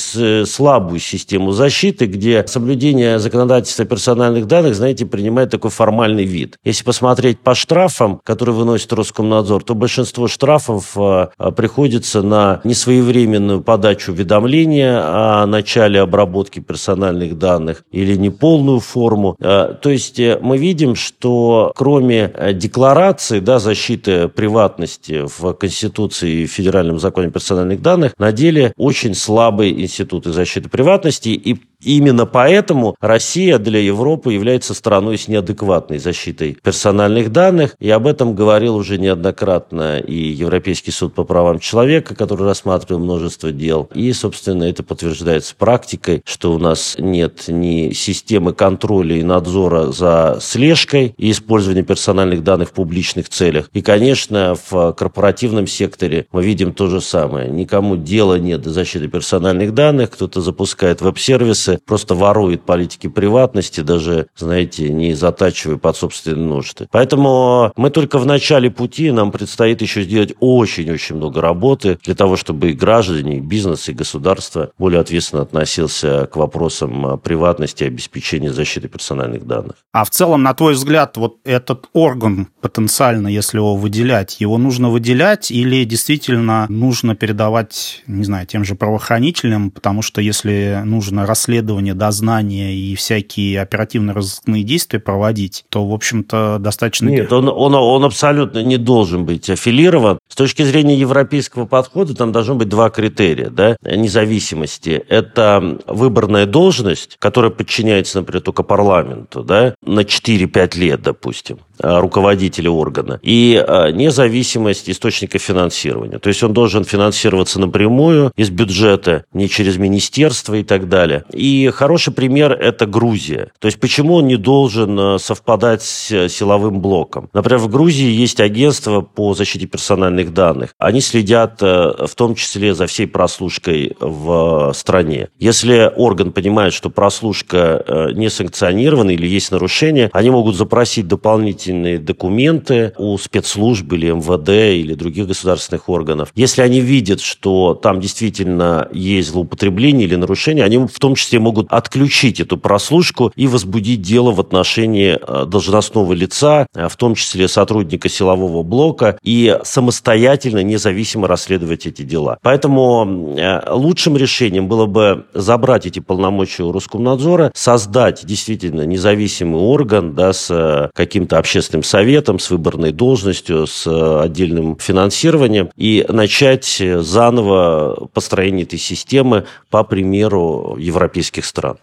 слабую 0.47 1.01
систему 1.01 1.53
защиты, 1.53 2.07
где 2.07 2.45
соблюдение 2.47 3.19
законодательства 3.19 3.85
персональных 3.85 4.47
данных, 4.47 4.75
знаете, 4.75 5.07
принимает 5.07 5.51
такой 5.51 5.71
формальный 5.71 6.25
вид. 6.25 6.57
Если 6.65 6.85
посмотреть 6.85 7.41
по 7.41 7.55
штрафам, 7.55 8.21
которые 8.25 8.55
выносит 8.55 8.93
Роскомнадзор, 8.93 9.63
то 9.65 9.75
большинство 9.75 9.98
большинство 9.99 10.29
штрафов 10.29 10.93
э, 10.97 11.29
э, 11.39 11.51
приходится 11.51 12.23
на 12.23 12.61
несвоевременную 12.63 13.63
подачу 13.63 14.13
уведомления 14.13 15.01
о 15.03 15.45
начале 15.47 16.01
обработки 16.01 16.61
персональных 16.61 17.37
данных 17.37 17.83
или 17.91 18.15
неполную 18.15 18.79
форму. 18.79 19.37
Э, 19.41 19.75
то 19.81 19.91
есть 19.91 20.21
мы 20.41 20.57
видим, 20.57 20.95
что 20.95 21.73
кроме 21.75 22.33
декларации 22.55 23.41
да, 23.41 23.59
защиты 23.59 24.29
приватности 24.29 25.25
в 25.27 25.53
Конституции 25.55 26.43
и 26.43 26.47
Федеральном 26.47 27.01
законе 27.01 27.31
персональных 27.31 27.83
данных, 27.83 28.13
на 28.19 28.31
деле 28.31 28.73
очень 28.77 29.17
слабые 29.17 29.83
институты 29.83 30.33
защиты 30.33 30.69
приватности 30.69 31.31
и 31.31 31.59
Именно 31.83 32.27
поэтому 32.27 32.97
Россия 33.01 33.59
для 33.59 33.79
Европы 33.79 34.33
является 34.33 34.75
страной 34.75 35.17
с 35.17 35.29
неадекватной 35.29 35.99
защитой 35.99 36.59
персональных 36.61 37.31
данных, 37.31 37.77
и 37.79 37.89
об 37.91 38.09
этом 38.09 38.35
говорил 38.35 38.75
уже 38.75 38.99
неоднократно 38.99 39.99
и 39.99 40.15
Европейский 40.15 40.91
суд 40.91 41.15
по 41.15 41.23
правам 41.23 41.61
человека, 41.61 42.17
который 42.17 42.47
рассматривал 42.47 43.01
множество 43.01 43.53
дел. 43.53 43.89
И, 43.95 44.13
собственно, 44.13 44.65
это 44.65 44.83
подтверждается 44.83 45.55
практикой, 45.57 46.23
что 46.25 46.53
у 46.53 46.59
нас 46.59 46.97
нет 46.99 47.45
ни 47.47 47.93
системы 47.93 48.55
контроля 48.55 49.17
и 49.17 49.23
надзора 49.23 49.93
за 49.93 50.39
слежкой 50.41 51.15
и 51.17 51.31
использованием 51.31 51.87
персональных 51.87 52.43
данных 52.43 52.71
в 52.71 52.73
публичных 52.73 53.29
целях. 53.29 53.71
И, 53.73 53.83
конечно, 53.83 54.57
в 54.69 54.93
корпоративном 54.95 55.69
секторе 55.69 56.27
мы 56.33 56.43
видим 56.43 56.73
то 56.73 56.89
же 56.89 57.01
самое. 57.01 57.49
Никому 57.49 57.97
дела 57.97 58.37
нет 58.39 58.63
до 58.63 58.71
защиты 58.71 59.07
персональных 59.07 59.75
данных, 59.75 60.11
кто-то 60.11 60.41
запускает 60.41 61.01
веб-сервисы, 61.01 61.68
Яндексе 61.69 61.85
просто 61.87 62.15
ворует 62.15 62.63
политики 62.63 63.09
приватности, 63.09 63.81
даже, 63.81 64.27
знаете, 64.37 64.89
не 64.89 65.15
затачивая 65.15 65.77
под 65.77 65.97
собственные 65.97 66.47
нужды. 66.47 66.89
Поэтому 66.91 67.73
мы 67.77 67.91
только 67.91 68.19
в 68.19 68.27
начале 68.27 68.71
пути, 68.71 69.11
нам 69.11 69.31
предстоит 69.31 69.83
еще 69.83 70.03
сделать 70.03 70.35
очень-очень 70.41 71.17
много 71.17 71.41
работы 71.41 71.99
для 72.05 72.15
того, 72.15 72.37
чтобы 72.37 72.71
и 72.71 72.75
граждане, 72.75 73.39
и 73.39 73.41
бизнес, 73.41 73.89
и 73.89 73.93
государство 73.93 74.71
более 74.79 75.01
ответственно 75.01 75.43
относился 75.43 76.27
к 76.27 76.37
вопросам 76.37 77.19
приватности 77.19 77.85
и 77.85 77.87
обеспечения 77.87 78.53
защиты 78.53 78.89
персональных 78.89 79.47
данных. 79.47 79.77
А 79.93 80.05
в 80.05 80.11
целом, 80.11 80.43
на 80.43 80.55
твой 80.55 80.75
взгляд, 80.75 81.17
вот 81.17 81.37
этот 81.45 81.87
орган 81.93 82.49
потенциально, 82.61 83.29
если 83.29 83.59
его 83.59 83.77
выделять, 83.77 84.41
его 84.41 84.59
нужно 84.59 84.91
выделять 84.91 85.51
или 85.51 85.85
действительно 85.85 86.67
нужно 86.69 87.15
передавать, 87.15 88.03
не 88.07 88.25
знаю, 88.25 88.47
тем 88.47 88.65
же 88.65 88.75
правоохранителям, 88.75 89.71
потому 89.71 90.03
что 90.03 90.21
если 90.21 90.83
нужно 90.85 91.27
расследовать 91.27 91.58
расследования, 91.59 91.95
дознания 91.95 92.75
и 92.75 92.95
всякие 92.95 93.61
оперативно-розыскные 93.61 94.63
действия 94.63 95.01
проводить, 95.01 95.65
то, 95.71 95.87
в 95.87 95.93
общем-то, 95.93 96.59
достаточно... 96.61 97.09
Нет, 97.09 97.33
он, 97.33 97.49
он, 97.49 97.75
он 97.75 98.05
абсолютно 98.05 98.63
не 98.63 98.77
должен 98.77 99.25
быть 99.25 99.51
аффилирован. 99.51 100.19
С 100.29 100.37
точки 100.37 100.63
зрения 100.63 100.97
европейского 100.97 101.67
подхода 101.67 102.15
там 102.15 102.33
должно 102.33 102.55
быть 102.55 102.69
два 102.69 102.91
критерия 102.91 103.51
да, 103.51 103.77
независимости. 103.83 105.03
Это 105.09 105.79
выборная 105.87 106.47
должность, 106.47 107.17
которая 107.19 107.51
подчиняется, 107.51 108.19
например, 108.19 108.43
только 108.43 108.63
парламенту, 108.63 109.43
да, 109.43 109.75
на 109.85 110.01
4-5 110.01 110.79
лет, 110.79 111.03
допустим. 111.03 111.59
Э, 111.81 112.01
руководителя 112.01 112.71
органа, 112.71 113.21
и 113.23 113.55
э, 113.55 113.91
независимость 113.93 114.91
источника 114.91 115.39
финансирования. 115.39 116.19
То 116.19 116.29
есть 116.29 116.43
он 116.43 116.53
должен 116.53 116.83
финансироваться 116.83 117.61
напрямую 117.61 118.33
из 118.37 118.51
бюджета, 118.51 119.25
не 119.33 119.49
через 119.49 119.77
министерство 119.77 120.55
и 120.55 120.65
так 120.65 120.89
далее. 120.89 121.23
И 121.33 121.47
хороший 121.75 122.13
пример– 122.13 122.53
это 122.61 122.87
Грузия. 122.87 123.51
То 123.59 123.67
есть 123.67 123.81
почему 123.81 124.15
он 124.15 124.27
не 124.27 124.37
должен 124.37 124.99
э, 124.99 125.19
совпадать 125.19 125.83
с 125.83 126.29
силовым 126.29 126.81
блоком? 126.81 127.29
Например, 127.33 127.59
в 127.59 127.69
Грузии 127.69 128.11
есть 128.11 128.41
агентство 128.41 129.01
по 129.01 129.35
защите 129.35 129.67
персональных 129.67 130.33
данных. 130.33 130.75
Они 130.79 131.01
следят 131.01 131.61
в 131.61 132.11
том 132.15 132.35
числе 132.35 132.75
за 132.75 132.87
всей 132.87 133.07
прослушкой 133.07 133.97
в 134.01 134.73
стране. 134.75 135.29
Если 135.39 135.91
орган 135.97 136.33
понимает, 136.33 136.73
что 136.73 136.91
прослушка 136.91 138.13
не 138.15 138.31
санкционирована 138.31 139.11
или 139.11 139.27
есть 139.27 139.51
нарушение, 139.51 140.11
они 140.13 140.31
могут 140.31 140.57
запросить 140.57 141.09
дополнительные 141.09 141.99
документы 141.99 142.93
у 142.99 143.17
спецслужб 143.19 143.93
или 143.93 144.11
МВД 144.11 144.49
или 144.49 144.95
других 144.95 145.27
государственных 145.27 145.89
органов. 145.89 146.31
Если 146.35 146.63
они 146.63 146.81
видят, 146.81 147.21
что 147.21 147.75
там 147.75 148.01
действительно 148.01 148.89
есть 148.93 149.31
злоупотребление 149.31 150.07
или 150.07 150.17
нарушение, 150.17 150.65
они 150.65 150.79
в 150.79 150.99
том 150.99 151.15
числе 151.15 151.38
могут 151.41 151.73
отключить 151.73 152.41
эту 152.41 152.57
прослушку 152.57 153.33
и 153.37 153.47
возбудить 153.47 154.03
дело 154.03 154.33
в 154.33 154.41
отношении 154.41 155.19
э, 155.21 155.45
должностного 155.47 156.13
лица, 156.13 156.67
э, 156.75 156.89
в 156.89 156.97
том 156.97 157.15
числе 157.15 157.49
сотрудника 157.49 158.09
силового 158.09 158.63
блока, 158.63 159.19
и 159.23 159.59
самостоятельно, 159.65 160.63
независимо 160.63 161.29
расследовать 161.29 161.87
эти 161.87 162.03
дела. 162.03 162.39
Поэтому 162.43 163.35
э, 163.37 163.71
лучшим 163.71 164.17
решением 164.17 164.69
было 164.69 164.87
бы 164.87 165.27
забрать 165.35 165.87
эти 165.87 166.01
полномочия 166.01 166.63
у 166.63 166.73
Роскомнадзора, 166.73 167.53
создать 167.55 168.25
действительно 168.25 168.83
независимый 168.83 169.61
орган 169.61 170.15
да, 170.15 170.33
с 170.33 170.91
каким-то 170.95 171.39
общественным 171.39 171.83
советом, 171.83 172.39
с 172.39 172.51
выборной 172.51 172.93
должностью, 172.93 173.67
с 173.67 173.87
отдельным 174.23 174.77
финансированием 174.79 175.71
и 175.77 176.05
начать 176.09 176.83
заново 177.01 178.09
построение 178.13 178.65
этой 178.65 178.79
системы 178.79 179.45
по 179.71 179.85
примеру 179.85 180.77
европейских 180.79 181.28
стран. 181.45 181.79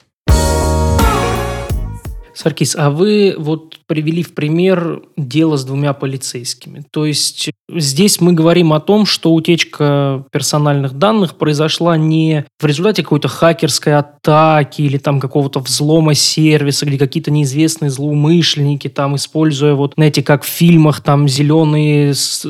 Саркис, 2.36 2.76
а 2.78 2.90
вы 2.90 3.34
вот 3.38 3.78
привели 3.88 4.22
в 4.22 4.34
пример 4.34 5.04
дело 5.16 5.56
с 5.56 5.64
двумя 5.64 5.94
полицейскими. 5.94 6.84
То 6.92 7.06
есть 7.06 7.50
здесь 7.70 8.20
мы 8.20 8.34
говорим 8.34 8.74
о 8.74 8.80
том, 8.80 9.06
что 9.06 9.34
утечка 9.34 10.26
персональных 10.32 10.94
данных 10.94 11.36
произошла 11.36 11.98
не 11.98 12.46
в 12.60 12.66
результате 12.66 13.04
какой-то 13.04 13.30
хакерской 13.30 13.96
атаки 13.96 14.82
или 14.82 14.98
там 14.98 15.20
какого-то 15.20 15.60
взлома 15.60 16.14
сервиса, 16.14 16.86
где 16.86 16.98
какие-то 16.98 17.32
неизвестные 17.32 17.90
злоумышленники 17.90 18.90
там, 18.90 19.16
используя 19.16 19.74
вот, 19.74 19.94
знаете, 19.96 20.22
как 20.22 20.44
в 20.44 20.48
фильмах, 20.48 21.02
там 21.02 21.30
зеленые, 21.30 22.14
с 22.14 22.44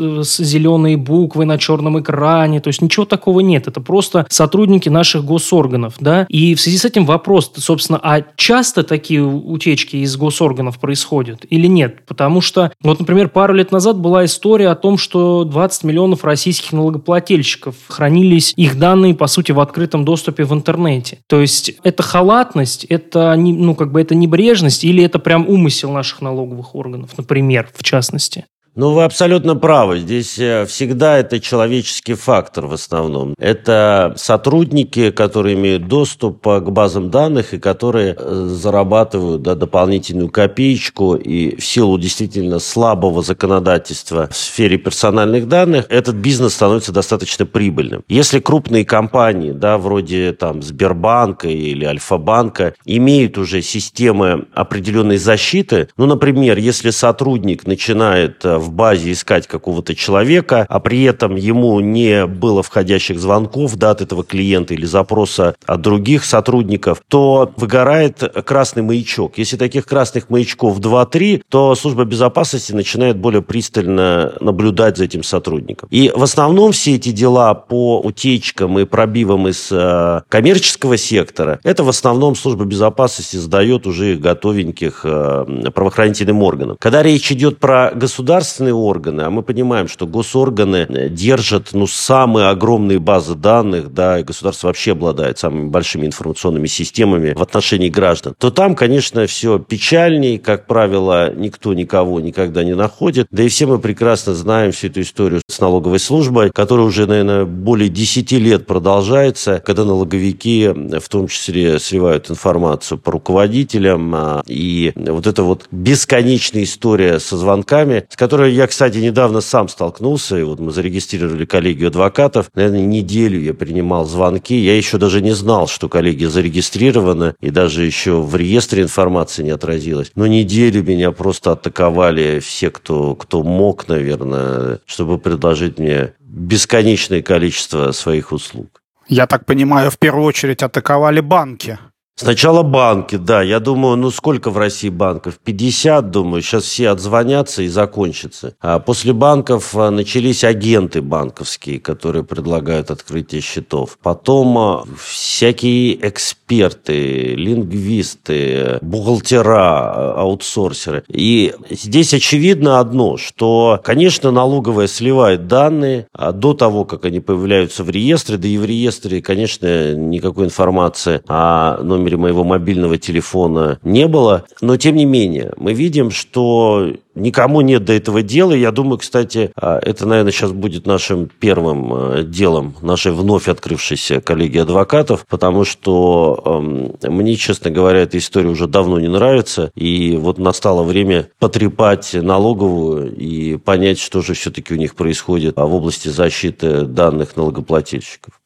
зеленые 0.44 0.98
буквы 0.98 1.46
на 1.46 1.58
черном 1.58 2.00
экране. 2.00 2.60
То 2.60 2.70
есть 2.70 2.82
ничего 2.82 3.06
такого 3.06 3.42
нет. 3.42 3.68
Это 3.68 3.82
просто 3.82 4.25
сотрудники 4.30 4.89
наших 4.89 5.24
госорганов, 5.24 5.96
да. 6.00 6.25
И 6.30 6.56
в 6.56 6.62
связи 6.62 6.77
с 6.77 6.86
этим 6.86 7.06
вопрос, 7.06 7.51
собственно, 7.58 8.00
а 8.01 8.24
часто 8.36 8.84
такие 8.84 9.24
утечки 9.24 9.75
из 9.84 10.15
госорганов 10.17 10.79
происходят 10.79 11.46
или 11.50 11.67
нет? 11.67 12.05
Потому 12.05 12.41
что, 12.41 12.72
вот, 12.82 13.00
например, 13.00 13.29
пару 13.29 13.53
лет 13.53 13.72
назад 13.72 14.00
была 14.00 14.25
история 14.25 14.70
о 14.70 14.75
том, 14.75 14.98
что 14.98 15.44
20 15.44 15.84
миллионов 15.84 16.24
российских 16.24 16.72
налогоплательщиков 16.72 17.75
хранились 17.88 18.53
их 18.55 18.79
данные, 18.79 19.15
по 19.15 19.27
сути, 19.27 19.51
в 19.51 19.60
открытом 19.60 20.05
доступе 20.05 20.44
в 20.44 20.53
интернете. 20.53 21.20
То 21.27 21.41
есть 21.41 21.74
это 21.84 22.03
халатность, 22.03 22.86
это, 22.86 23.36
ну, 23.36 23.75
как 23.75 23.91
бы 23.91 24.01
это 24.01 24.15
небрежность 24.15 24.84
или 24.84 25.03
это 25.03 25.20
прям 25.20 25.48
умысел 25.48 25.91
наших 25.91 26.22
налоговых 26.22 26.75
органов, 26.75 27.12
например, 27.17 27.70
в 27.74 27.84
частности? 27.84 28.46
Ну, 28.77 28.91
вы 28.91 29.05
абсолютно 29.05 29.55
правы. 29.55 30.00
Здесь 30.00 30.38
э, 30.38 30.65
всегда 30.65 31.17
это 31.17 31.39
человеческий 31.39 32.13
фактор 32.13 32.65
в 32.65 32.74
основном. 32.74 33.34
Это 33.39 34.13
сотрудники, 34.17 35.12
которые 35.12 35.55
имеют 35.55 35.88
доступ 35.88 36.46
э, 36.46 36.60
к 36.60 36.70
базам 36.72 37.10
данных 37.10 37.53
и 37.53 37.58
которые 37.58 38.17
э, 38.20 38.48
зарабатывают 38.50 39.44
да, 39.44 39.55
дополнительную 39.55 40.29
копеечку. 40.29 41.15
И 41.15 41.55
в 41.55 41.65
силу 41.65 41.98
действительно 41.98 42.60
слабого 42.60 43.22
законодательства 43.22 44.27
в 44.29 44.36
сфере 44.36 44.77
персональных 44.77 45.48
данных 45.48 45.86
этот 45.88 46.15
бизнес 46.15 46.55
становится 46.55 46.91
достаточно 46.91 47.46
прибыльным. 47.46 48.03
Если 48.10 48.41
крупные 48.41 48.84
компании, 48.84 49.53
да, 49.53 49.77
вроде 49.77 50.34
там 50.34 50.62
Сбербанка 50.62 51.48
или 51.48 51.86
Альфа-банка, 51.86 52.74
имеют 52.84 53.38
уже 53.38 53.62
системы 53.62 54.48
определенной 54.53 55.17
защиты, 55.17 55.88
ну, 55.96 56.08
например, 56.08 56.58
если 56.58 56.89
сотрудник 56.89 57.65
начинает 57.65 58.44
в 58.65 58.72
базе 58.72 59.12
искать 59.12 59.48
какого-то 59.48 59.95
человека, 59.95 60.65
а 60.67 60.79
при 60.79 61.03
этом 61.03 61.36
ему 61.36 61.79
не 61.79 62.25
было 62.25 62.63
входящих 62.63 63.19
звонков 63.19 63.75
да, 63.75 63.91
от 63.91 64.01
этого 64.01 64.24
клиента 64.24 64.74
или 64.74 64.86
запроса 64.86 65.55
от 65.65 65.81
других 65.81 66.25
сотрудников, 66.25 67.01
то 67.07 67.53
выгорает 67.55 68.24
красный 68.45 68.84
маячок. 68.84 69.38
Если 69.38 69.57
таких 69.57 69.86
красных 69.86 70.29
маячков 70.29 70.79
2-3, 70.79 71.43
то 71.50 71.75
служба 71.75 72.05
безопасности 72.05 72.74
начинает 72.74 73.17
более 73.17 73.41
пристально 73.41 74.34
наблюдать 74.39 74.98
за 74.98 75.05
этим 75.05 75.24
сотрудником. 75.24 75.88
И 75.91 76.12
в 76.13 76.24
основном 76.24 76.72
все 76.72 76.95
эти 76.95 77.10
дела 77.10 77.53
по 77.53 78.00
утечкам 78.01 78.79
и 78.79 78.86
пробивам 78.86 79.48
из 79.48 79.69
э, 79.72 80.22
коммерческого 80.29 80.98
сектора, 80.98 81.60
это 81.63 81.84
в 81.84 81.89
основном 81.89 82.36
служба 82.36 82.65
безопасности 82.65 83.38
сдает 83.38 83.88
уже 83.88 84.15
готовеньких 84.15 85.01
э, 85.03 85.69
правоохранительным 85.74 86.41
органам. 86.41 86.77
Когда 86.79 87.03
речь 87.03 87.31
идет 87.31 87.60
про 87.60 87.91
государство, 87.93 88.54
государственные 88.55 88.74
органы, 88.74 89.21
а 89.21 89.29
мы 89.29 89.43
понимаем, 89.43 89.88
что 89.88 90.07
госорганы 90.07 90.88
э, 90.88 91.09
держат 91.09 91.69
ну, 91.74 91.88
самые 91.88 92.50
огромные 92.50 93.00
базы 93.00 93.35
данных, 93.35 93.93
да, 93.93 94.19
и 94.19 94.24
государство 94.24 94.67
вообще 94.67 94.91
обладает 94.91 95.38
самыми 95.38 95.69
большими 95.69 96.05
информационными 96.05 96.67
системами 96.67 97.33
в 97.33 97.41
отношении 97.41 97.89
граждан, 97.89 98.33
то 98.38 98.51
там, 98.51 98.75
конечно, 98.75 99.25
все 99.25 99.59
печальней, 99.59 100.38
как 100.38 100.67
правило, 100.67 101.33
никто 101.33 101.74
никого 101.74 102.19
никогда 102.19 102.63
не 102.63 102.75
находит. 102.75 103.27
Да 103.31 103.43
и 103.43 103.47
все 103.47 103.65
мы 103.65 103.79
прекрасно 103.79 104.33
знаем 104.33 104.71
всю 104.71 104.88
эту 104.88 105.01
историю 105.01 105.41
с 105.47 105.59
налоговой 105.59 106.00
службой, 106.00 106.51
которая 106.51 106.85
уже, 106.85 107.05
наверное, 107.05 107.45
более 107.45 107.89
10 107.89 108.31
лет 108.33 108.65
продолжается, 108.65 109.62
когда 109.65 109.83
налоговики 109.83 110.69
в 110.69 111.09
том 111.09 111.27
числе 111.27 111.79
сливают 111.79 112.29
информацию 112.29 112.97
по 112.97 113.12
руководителям, 113.12 114.15
а, 114.15 114.43
и 114.47 114.93
вот 114.95 115.27
эта 115.27 115.43
вот 115.43 115.67
бесконечная 115.71 116.63
история 116.63 117.19
со 117.19 117.38
звонками, 117.38 118.05
с 118.09 118.15
которой 118.15 118.45
я, 118.46 118.68
кстати, 118.68 118.98
недавно 118.98 119.42
сам 119.42 119.68
столкнулся, 119.68 120.38
и 120.38 120.44
вот 120.44 120.60
мы 120.60 120.72
зарегистрировали 120.72 121.46
коллегию 121.46 121.88
адвокатов. 121.88 122.50
Наверное, 122.54 122.86
неделю 122.86 123.40
я 123.40 123.54
принимал 123.54 124.06
звонки. 124.06 124.56
Я 124.56 124.75
еще 124.75 124.98
даже 124.98 125.22
не 125.22 125.32
знал, 125.32 125.68
что 125.68 125.90
коллегия 125.90 126.30
зарегистрирована, 126.30 127.36
и 127.42 127.50
даже 127.50 127.84
еще 127.84 128.22
в 128.22 128.36
реестре 128.36 128.84
информации 128.84 129.44
не 129.44 129.52
отразилась. 129.52 130.12
Но 130.16 130.28
неделю 130.28 130.84
меня 130.84 131.12
просто 131.12 131.54
атаковали 131.54 132.40
все, 132.40 132.70
кто, 132.70 133.16
кто 133.16 133.44
мог, 133.44 133.88
наверное, 133.88 134.79
чтобы 134.86 135.18
предложить 135.18 135.79
мне 135.79 136.14
бесконечное 136.20 137.22
количество 137.22 137.92
своих 137.92 138.31
услуг. 138.31 138.81
Я 139.08 139.27
так 139.27 139.46
понимаю, 139.46 139.92
в 139.92 140.00
первую 140.00 140.25
очередь 140.25 140.64
атаковали 140.64 141.20
банки. 141.20 141.77
Сначала 142.18 142.64
банки, 142.64 143.18
да. 143.18 143.42
Я 143.42 143.60
думаю, 143.60 143.98
ну 143.98 144.10
сколько 144.10 144.50
в 144.50 144.58
России 144.58 144.88
банков? 144.88 145.38
50, 145.44 146.12
думаю. 146.12 146.42
Сейчас 146.42 146.64
все 146.64 146.88
отзвонятся 146.88 147.62
и 147.62 147.68
закончится. 147.68 148.54
А 148.62 148.80
после 148.80 149.12
банков 149.12 149.75
а, 149.75 149.92
начались 149.92 150.46
агенты 150.46 151.01
банковские, 151.01 151.82
которые 151.82 152.24
предлагают 152.24 152.90
открытие 152.90 153.42
счетов. 153.42 154.00
Потом 154.01 154.58
а, 154.58 154.86
всякие 154.98 156.08
эксперты, 156.08 157.36
лингвисты, 157.36 158.78
бухгалтера, 158.82 160.14
аутсорсеры. 160.16 161.04
И 161.10 161.54
здесь 161.70 162.14
очевидно 162.14 162.80
одно, 162.80 163.18
что, 163.18 163.82
конечно, 163.84 164.32
налоговая 164.32 164.88
сливает 164.88 165.48
данные 165.48 166.08
до 166.18 166.54
того, 166.54 166.86
как 166.86 167.04
они 167.04 167.20
появляются 167.20 167.84
в 167.84 167.90
реестре. 167.90 168.38
Да 168.38 168.48
и 168.48 168.58
в 168.58 168.64
реестре, 168.64 169.22
конечно, 169.22 169.94
никакой 169.94 170.46
информации 170.46 171.22
о 171.28 171.84
номере 171.84 172.04
номере 172.05 172.18
моего 172.18 172.44
мобильного 172.44 172.98
телефона 172.98 173.79
не 173.83 174.07
было. 174.07 174.46
Но, 174.61 174.77
тем 174.77 174.96
не 174.96 175.05
менее, 175.05 175.53
мы 175.57 175.74
видим, 175.74 176.11
что 176.11 176.94
никому 177.15 177.61
нет 177.61 177.83
до 177.85 177.94
этого 177.94 178.22
дела. 178.22 178.51
Я 178.51 178.72
думаю, 178.72 179.00
кстати, 179.00 179.51
а, 179.55 179.79
это, 179.79 180.05
наверное, 180.05 180.31
сейчас 180.31 180.51
будет 180.51 180.85
нашим 180.85 181.27
первым 181.39 181.94
а, 181.94 182.24
делом 182.24 182.75
нашей 182.81 183.11
вновь 183.11 183.48
открывшейся 183.48 184.22
коллегии 184.22 184.59
адвокатов, 184.59 185.25
потому 185.27 185.63
что 185.65 187.00
э, 187.01 187.09
мне, 187.09 187.35
честно 187.35 187.72
говоря, 187.72 188.01
эта 188.01 188.18
история 188.20 188.50
уже 188.50 188.68
давно 188.68 189.00
не 189.00 189.07
нравится. 189.07 189.72
И 189.75 190.15
вот 190.18 190.37
настало 190.37 190.83
время 190.83 191.29
потрепать 191.39 192.13
налоговую 192.13 193.15
и 193.15 193.57
понять, 193.57 194.00
что 194.00 194.22
же 194.22 194.33
все-таки 194.33 194.74
у 194.74 194.77
них 194.77 194.96
происходит 194.96 195.55
в 195.55 195.74
области 195.74 196.09
защиты 196.09 196.81
данных 196.81 197.35
налогоплательщиков. 197.35 198.39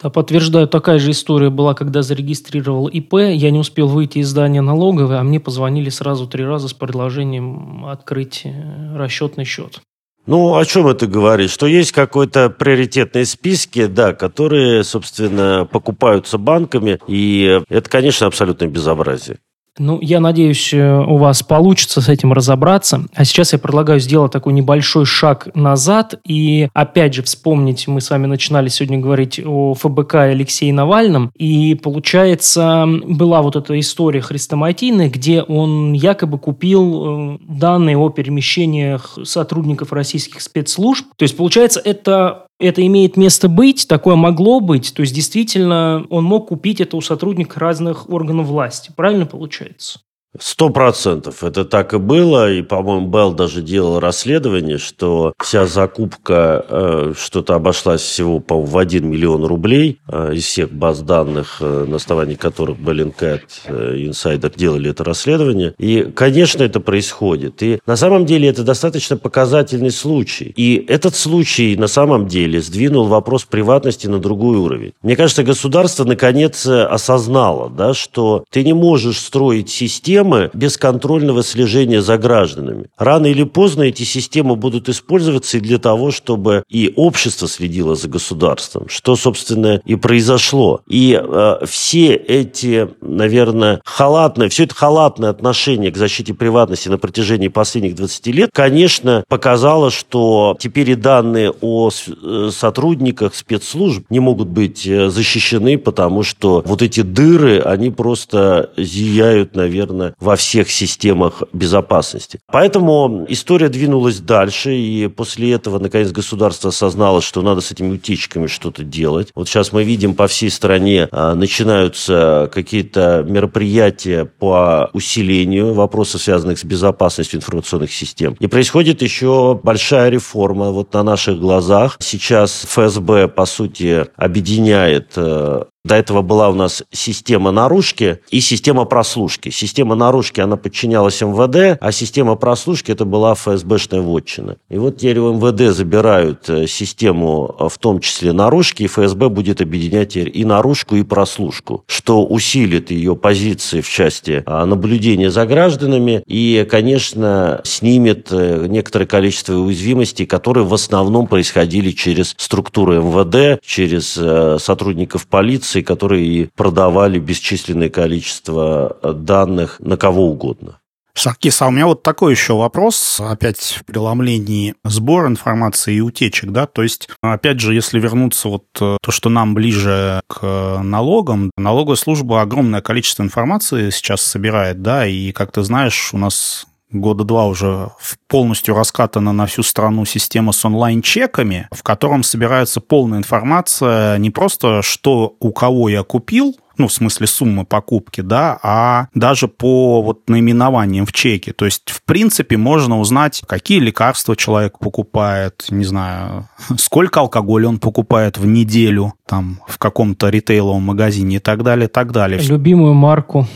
Да, 0.00 0.10
подтверждаю, 0.10 0.68
такая 0.68 1.00
же 1.00 1.10
история 1.10 1.50
была, 1.50 1.74
когда 1.74 2.02
зарегистрировал 2.02 2.86
ИП. 2.86 3.14
Я 3.14 3.50
не 3.50 3.58
успел 3.58 3.88
выйти 3.88 4.18
из 4.18 4.28
здания 4.28 4.60
налоговой, 4.60 5.18
а 5.18 5.24
мне 5.24 5.40
позвонили 5.40 5.88
сразу 5.90 6.28
три 6.28 6.44
раза 6.44 6.68
с 6.68 6.72
предложением 6.72 7.84
открыть 7.86 8.42
э, 8.44 8.96
расчетный 8.96 9.44
счет. 9.44 9.80
Ну, 10.26 10.56
о 10.56 10.64
чем 10.66 10.86
это 10.86 11.06
говорит? 11.06 11.50
Что 11.50 11.66
есть 11.66 11.92
какой-то 11.92 12.50
приоритетные 12.50 13.24
списки, 13.24 13.86
да, 13.86 14.12
которые, 14.12 14.84
собственно, 14.84 15.66
покупаются 15.68 16.38
банками, 16.38 17.00
и 17.08 17.60
это, 17.68 17.88
конечно, 17.90 18.26
абсолютное 18.26 18.68
безобразие. 18.68 19.38
Ну, 19.78 19.98
я 20.00 20.20
надеюсь, 20.20 20.72
э, 20.72 20.98
у 20.98 21.16
вас 21.16 21.42
получится 21.42 22.00
с 22.00 22.08
этим 22.08 22.32
разобраться. 22.32 23.04
А 23.14 23.24
сейчас 23.24 23.52
я 23.52 23.58
предлагаю 23.58 24.00
сделать 24.00 24.32
такой 24.32 24.52
небольшой 24.52 25.04
шаг 25.04 25.48
назад 25.54 26.14
и 26.26 26.68
опять 26.74 27.14
же 27.14 27.22
вспомнить, 27.22 27.86
мы 27.88 28.00
с 28.00 28.10
вами 28.10 28.26
начинали 28.26 28.68
сегодня 28.68 28.98
говорить 28.98 29.40
о 29.44 29.74
ФБК 29.74 30.14
и 30.14 30.18
Алексее 30.18 30.72
Навальном, 30.72 31.30
и 31.36 31.74
получается, 31.74 32.86
была 32.86 33.42
вот 33.42 33.56
эта 33.56 33.78
история 33.78 34.20
хрестоматийная, 34.20 35.08
где 35.08 35.42
он 35.42 35.92
якобы 35.92 36.38
купил 36.38 37.34
э, 37.34 37.38
данные 37.48 37.96
о 37.96 38.10
перемещениях 38.10 39.18
сотрудников 39.24 39.92
российских 39.92 40.40
спецслужб. 40.40 41.06
То 41.16 41.22
есть, 41.22 41.36
получается, 41.36 41.80
это 41.84 42.47
это 42.58 42.84
имеет 42.86 43.16
место 43.16 43.48
быть, 43.48 43.86
такое 43.88 44.16
могло 44.16 44.60
быть, 44.60 44.92
то 44.94 45.02
есть 45.02 45.14
действительно 45.14 46.06
он 46.10 46.24
мог 46.24 46.48
купить 46.48 46.80
это 46.80 46.96
у 46.96 47.00
сотрудников 47.00 47.58
разных 47.58 48.10
органов 48.10 48.46
власти. 48.46 48.92
Правильно 48.94 49.26
получается? 49.26 50.00
Сто 50.38 50.68
процентов. 50.68 51.42
Это 51.42 51.64
так 51.64 51.94
и 51.94 51.98
было. 51.98 52.52
И, 52.52 52.60
по-моему, 52.60 53.08
Белл 53.08 53.32
даже 53.32 53.62
делал 53.62 53.98
расследование, 53.98 54.76
что 54.76 55.32
вся 55.42 55.66
закупка 55.66 56.64
э, 56.68 57.12
что-то 57.18 57.54
обошлась 57.54 58.02
всего, 58.02 58.38
по 58.38 58.60
в 58.60 58.76
1 58.76 59.08
миллион 59.08 59.44
рублей 59.44 60.00
э, 60.06 60.34
из 60.34 60.44
всех 60.44 60.70
баз 60.70 61.00
данных, 61.00 61.58
э, 61.60 61.86
на 61.88 61.96
основании 61.96 62.34
которых 62.34 62.76
Bellingcat, 62.78 63.40
э, 63.64 63.94
Insider 63.96 64.52
делали 64.54 64.90
это 64.90 65.02
расследование. 65.02 65.74
И, 65.78 66.02
конечно, 66.14 66.62
это 66.62 66.80
происходит. 66.80 67.62
И 67.62 67.80
на 67.86 67.96
самом 67.96 68.26
деле 68.26 68.48
это 68.48 68.62
достаточно 68.62 69.16
показательный 69.16 69.90
случай. 69.90 70.52
И 70.56 70.84
этот 70.88 71.16
случай 71.16 71.74
на 71.74 71.88
самом 71.88 72.28
деле 72.28 72.60
сдвинул 72.60 73.06
вопрос 73.06 73.44
приватности 73.44 74.06
на 74.06 74.18
другой 74.18 74.58
уровень. 74.58 74.92
Мне 75.02 75.16
кажется, 75.16 75.42
государство 75.42 76.04
наконец 76.04 76.66
осознало, 76.66 77.70
да, 77.70 77.94
что 77.94 78.44
ты 78.50 78.62
не 78.62 78.74
можешь 78.74 79.18
строить 79.18 79.70
систему, 79.70 80.17
системы 80.18 80.50
бесконтрольного 80.52 81.42
слежения 81.44 82.02
за 82.02 82.18
гражданами. 82.18 82.86
Рано 82.98 83.26
или 83.26 83.44
поздно 83.44 83.84
эти 83.84 84.02
системы 84.02 84.56
будут 84.56 84.88
использоваться 84.88 85.58
и 85.58 85.60
для 85.60 85.78
того, 85.78 86.10
чтобы 86.10 86.64
и 86.68 86.92
общество 86.96 87.46
следило 87.46 87.94
за 87.94 88.08
государством, 88.08 88.88
что, 88.88 89.14
собственно, 89.14 89.80
и 89.84 89.94
произошло. 89.94 90.80
И 90.88 91.20
э, 91.20 91.66
все 91.66 92.14
эти, 92.14 92.88
наверное, 93.00 93.80
халатное, 93.84 94.48
все 94.48 94.64
это 94.64 94.74
халатное 94.74 95.30
отношение 95.30 95.92
к 95.92 95.96
защите 95.96 96.34
приватности 96.34 96.88
на 96.88 96.98
протяжении 96.98 97.48
последних 97.48 97.94
20 97.94 98.26
лет, 98.28 98.50
конечно, 98.52 99.24
показало, 99.28 99.90
что 99.90 100.56
теперь 100.58 100.90
и 100.90 100.94
данные 100.96 101.52
о 101.60 101.90
э, 101.90 102.50
сотрудниках 102.52 103.36
спецслужб 103.36 104.04
не 104.10 104.18
могут 104.18 104.48
быть 104.48 104.84
э, 104.84 105.10
защищены, 105.10 105.78
потому 105.78 106.24
что 106.24 106.62
вот 106.66 106.82
эти 106.82 107.02
дыры, 107.02 107.60
они 107.60 107.90
просто 107.90 108.70
зияют, 108.76 109.54
наверное, 109.54 110.07
во 110.20 110.36
всех 110.36 110.70
системах 110.70 111.42
безопасности. 111.52 112.40
Поэтому 112.50 113.26
история 113.28 113.68
двинулась 113.68 114.20
дальше, 114.20 114.74
и 114.74 115.08
после 115.08 115.52
этого, 115.52 115.78
наконец, 115.78 116.10
государство 116.10 116.70
осознало, 116.70 117.20
что 117.22 117.42
надо 117.42 117.60
с 117.60 117.72
этими 117.72 117.94
утечками 117.94 118.46
что-то 118.46 118.84
делать. 118.84 119.30
Вот 119.34 119.48
сейчас 119.48 119.72
мы 119.72 119.84
видим 119.84 120.14
по 120.14 120.26
всей 120.26 120.50
стране 120.50 121.08
а, 121.10 121.34
начинаются 121.34 122.50
какие-то 122.52 123.24
мероприятия 123.26 124.24
по 124.24 124.90
усилению 124.92 125.74
вопросов, 125.74 126.22
связанных 126.22 126.58
с 126.58 126.64
безопасностью 126.64 127.38
информационных 127.38 127.92
систем. 127.92 128.36
И 128.40 128.46
происходит 128.46 129.02
еще 129.02 129.58
большая 129.62 130.10
реформа 130.10 130.70
вот 130.70 130.92
на 130.94 131.02
наших 131.02 131.38
глазах. 131.38 131.96
Сейчас 132.00 132.64
ФСБ, 132.64 133.28
по 133.28 133.46
сути, 133.46 134.06
объединяет 134.16 135.12
э, 135.16 135.64
до 135.84 135.94
этого 135.94 136.22
была 136.22 136.50
у 136.50 136.54
нас 136.54 136.84
система 136.92 137.50
наружки 137.50 138.20
и 138.30 138.40
система 138.40 138.84
прослушки. 138.84 139.48
Система 139.48 139.94
наружки, 139.94 140.40
она 140.40 140.56
подчинялась 140.56 141.20
МВД, 141.20 141.78
а 141.80 141.92
система 141.92 142.34
прослушки 142.34 142.92
это 142.92 143.04
была 143.04 143.34
ФСБшная 143.34 144.00
вотчина. 144.00 144.56
И 144.68 144.76
вот 144.76 144.98
теперь 144.98 145.18
у 145.18 145.32
МВД 145.34 145.74
забирают 145.74 146.48
э, 146.50 146.66
систему, 146.66 147.54
э, 147.58 147.68
в 147.70 147.78
том 147.78 148.00
числе 148.00 148.32
наружки, 148.32 148.82
и 148.82 148.86
ФСБ 148.86 149.28
будет 149.28 149.60
объединять 149.60 150.16
и 150.16 150.44
наружку, 150.44 150.96
и 150.96 151.02
прослушку, 151.02 151.84
что 151.86 152.24
усилит 152.24 152.90
ее 152.90 153.16
позиции 153.16 153.80
в 153.80 153.88
части 153.88 154.42
а, 154.46 154.66
наблюдения 154.66 155.30
за 155.30 155.46
гражданами 155.46 156.22
и, 156.26 156.66
конечно, 156.70 157.60
снимет 157.64 158.28
э, 158.30 158.66
некоторое 158.68 159.06
количество 159.06 159.54
уязвимостей, 159.54 160.26
которые 160.26 160.64
в 160.64 160.74
основном 160.74 161.26
происходили 161.26 161.92
через 161.92 162.34
структуры 162.36 162.96
МВД, 162.96 163.62
через 163.64 164.18
сотрудников 164.62 165.26
полиции, 165.26 165.77
корпораций, 165.78 165.82
которые 165.82 166.50
продавали 166.56 167.18
бесчисленное 167.18 167.88
количество 167.88 168.96
э, 169.02 169.12
данных 169.12 169.80
на 169.80 169.96
кого 169.96 170.30
угодно. 170.30 170.78
Саркис, 171.14 171.62
а 171.62 171.66
у 171.66 171.72
меня 171.72 171.86
вот 171.86 172.04
такой 172.04 172.32
еще 172.32 172.54
вопрос, 172.54 173.20
опять 173.20 173.58
в 173.80 173.84
преломлении 173.84 174.74
сбора 174.84 175.26
информации 175.26 175.96
и 175.96 176.00
утечек, 176.00 176.50
да, 176.50 176.66
то 176.66 176.84
есть, 176.84 177.08
опять 177.22 177.58
же, 177.58 177.74
если 177.74 177.98
вернуться 177.98 178.48
вот 178.48 178.66
э, 178.80 178.96
то, 179.02 179.10
что 179.10 179.28
нам 179.28 179.54
ближе 179.54 180.20
к 180.28 180.80
налогам, 180.80 181.50
налоговая 181.56 181.96
служба 181.96 182.40
огромное 182.40 182.82
количество 182.82 183.24
информации 183.24 183.90
сейчас 183.90 184.20
собирает, 184.20 184.80
да, 184.82 185.06
и, 185.06 185.32
как 185.32 185.50
ты 185.50 185.62
знаешь, 185.62 186.10
у 186.14 186.18
нас 186.18 186.66
года 186.90 187.24
два 187.24 187.46
уже 187.46 187.90
полностью 188.28 188.74
раскатана 188.74 189.32
на 189.32 189.46
всю 189.46 189.62
страну 189.62 190.04
система 190.04 190.52
с 190.52 190.64
онлайн-чеками, 190.64 191.68
в 191.70 191.82
котором 191.82 192.22
собирается 192.22 192.80
полная 192.80 193.18
информация 193.18 194.18
не 194.18 194.30
просто, 194.30 194.82
что 194.82 195.36
у 195.40 195.52
кого 195.52 195.88
я 195.88 196.02
купил, 196.02 196.54
ну, 196.78 196.86
в 196.86 196.92
смысле 196.92 197.26
суммы 197.26 197.64
покупки, 197.64 198.20
да, 198.20 198.58
а 198.62 199.08
даже 199.12 199.48
по 199.48 200.00
вот 200.00 200.28
наименованиям 200.28 201.06
в 201.06 201.12
чеке. 201.12 201.52
То 201.52 201.64
есть, 201.64 201.90
в 201.90 202.02
принципе, 202.02 202.56
можно 202.56 203.00
узнать, 203.00 203.42
какие 203.46 203.80
лекарства 203.80 204.36
человек 204.36 204.78
покупает, 204.78 205.66
не 205.70 205.84
знаю, 205.84 206.48
сколько 206.78 207.20
алкоголя 207.20 207.68
он 207.68 207.78
покупает 207.78 208.38
в 208.38 208.46
неделю, 208.46 209.14
там, 209.26 209.60
в 209.66 209.78
каком-то 209.78 210.28
ритейловом 210.28 210.84
магазине 210.84 211.36
и 211.36 211.40
так 211.40 211.62
далее, 211.64 211.88
и 211.88 211.90
так 211.90 212.12
далее. 212.12 212.40
Любимую 212.40 212.94
марку. 212.94 213.46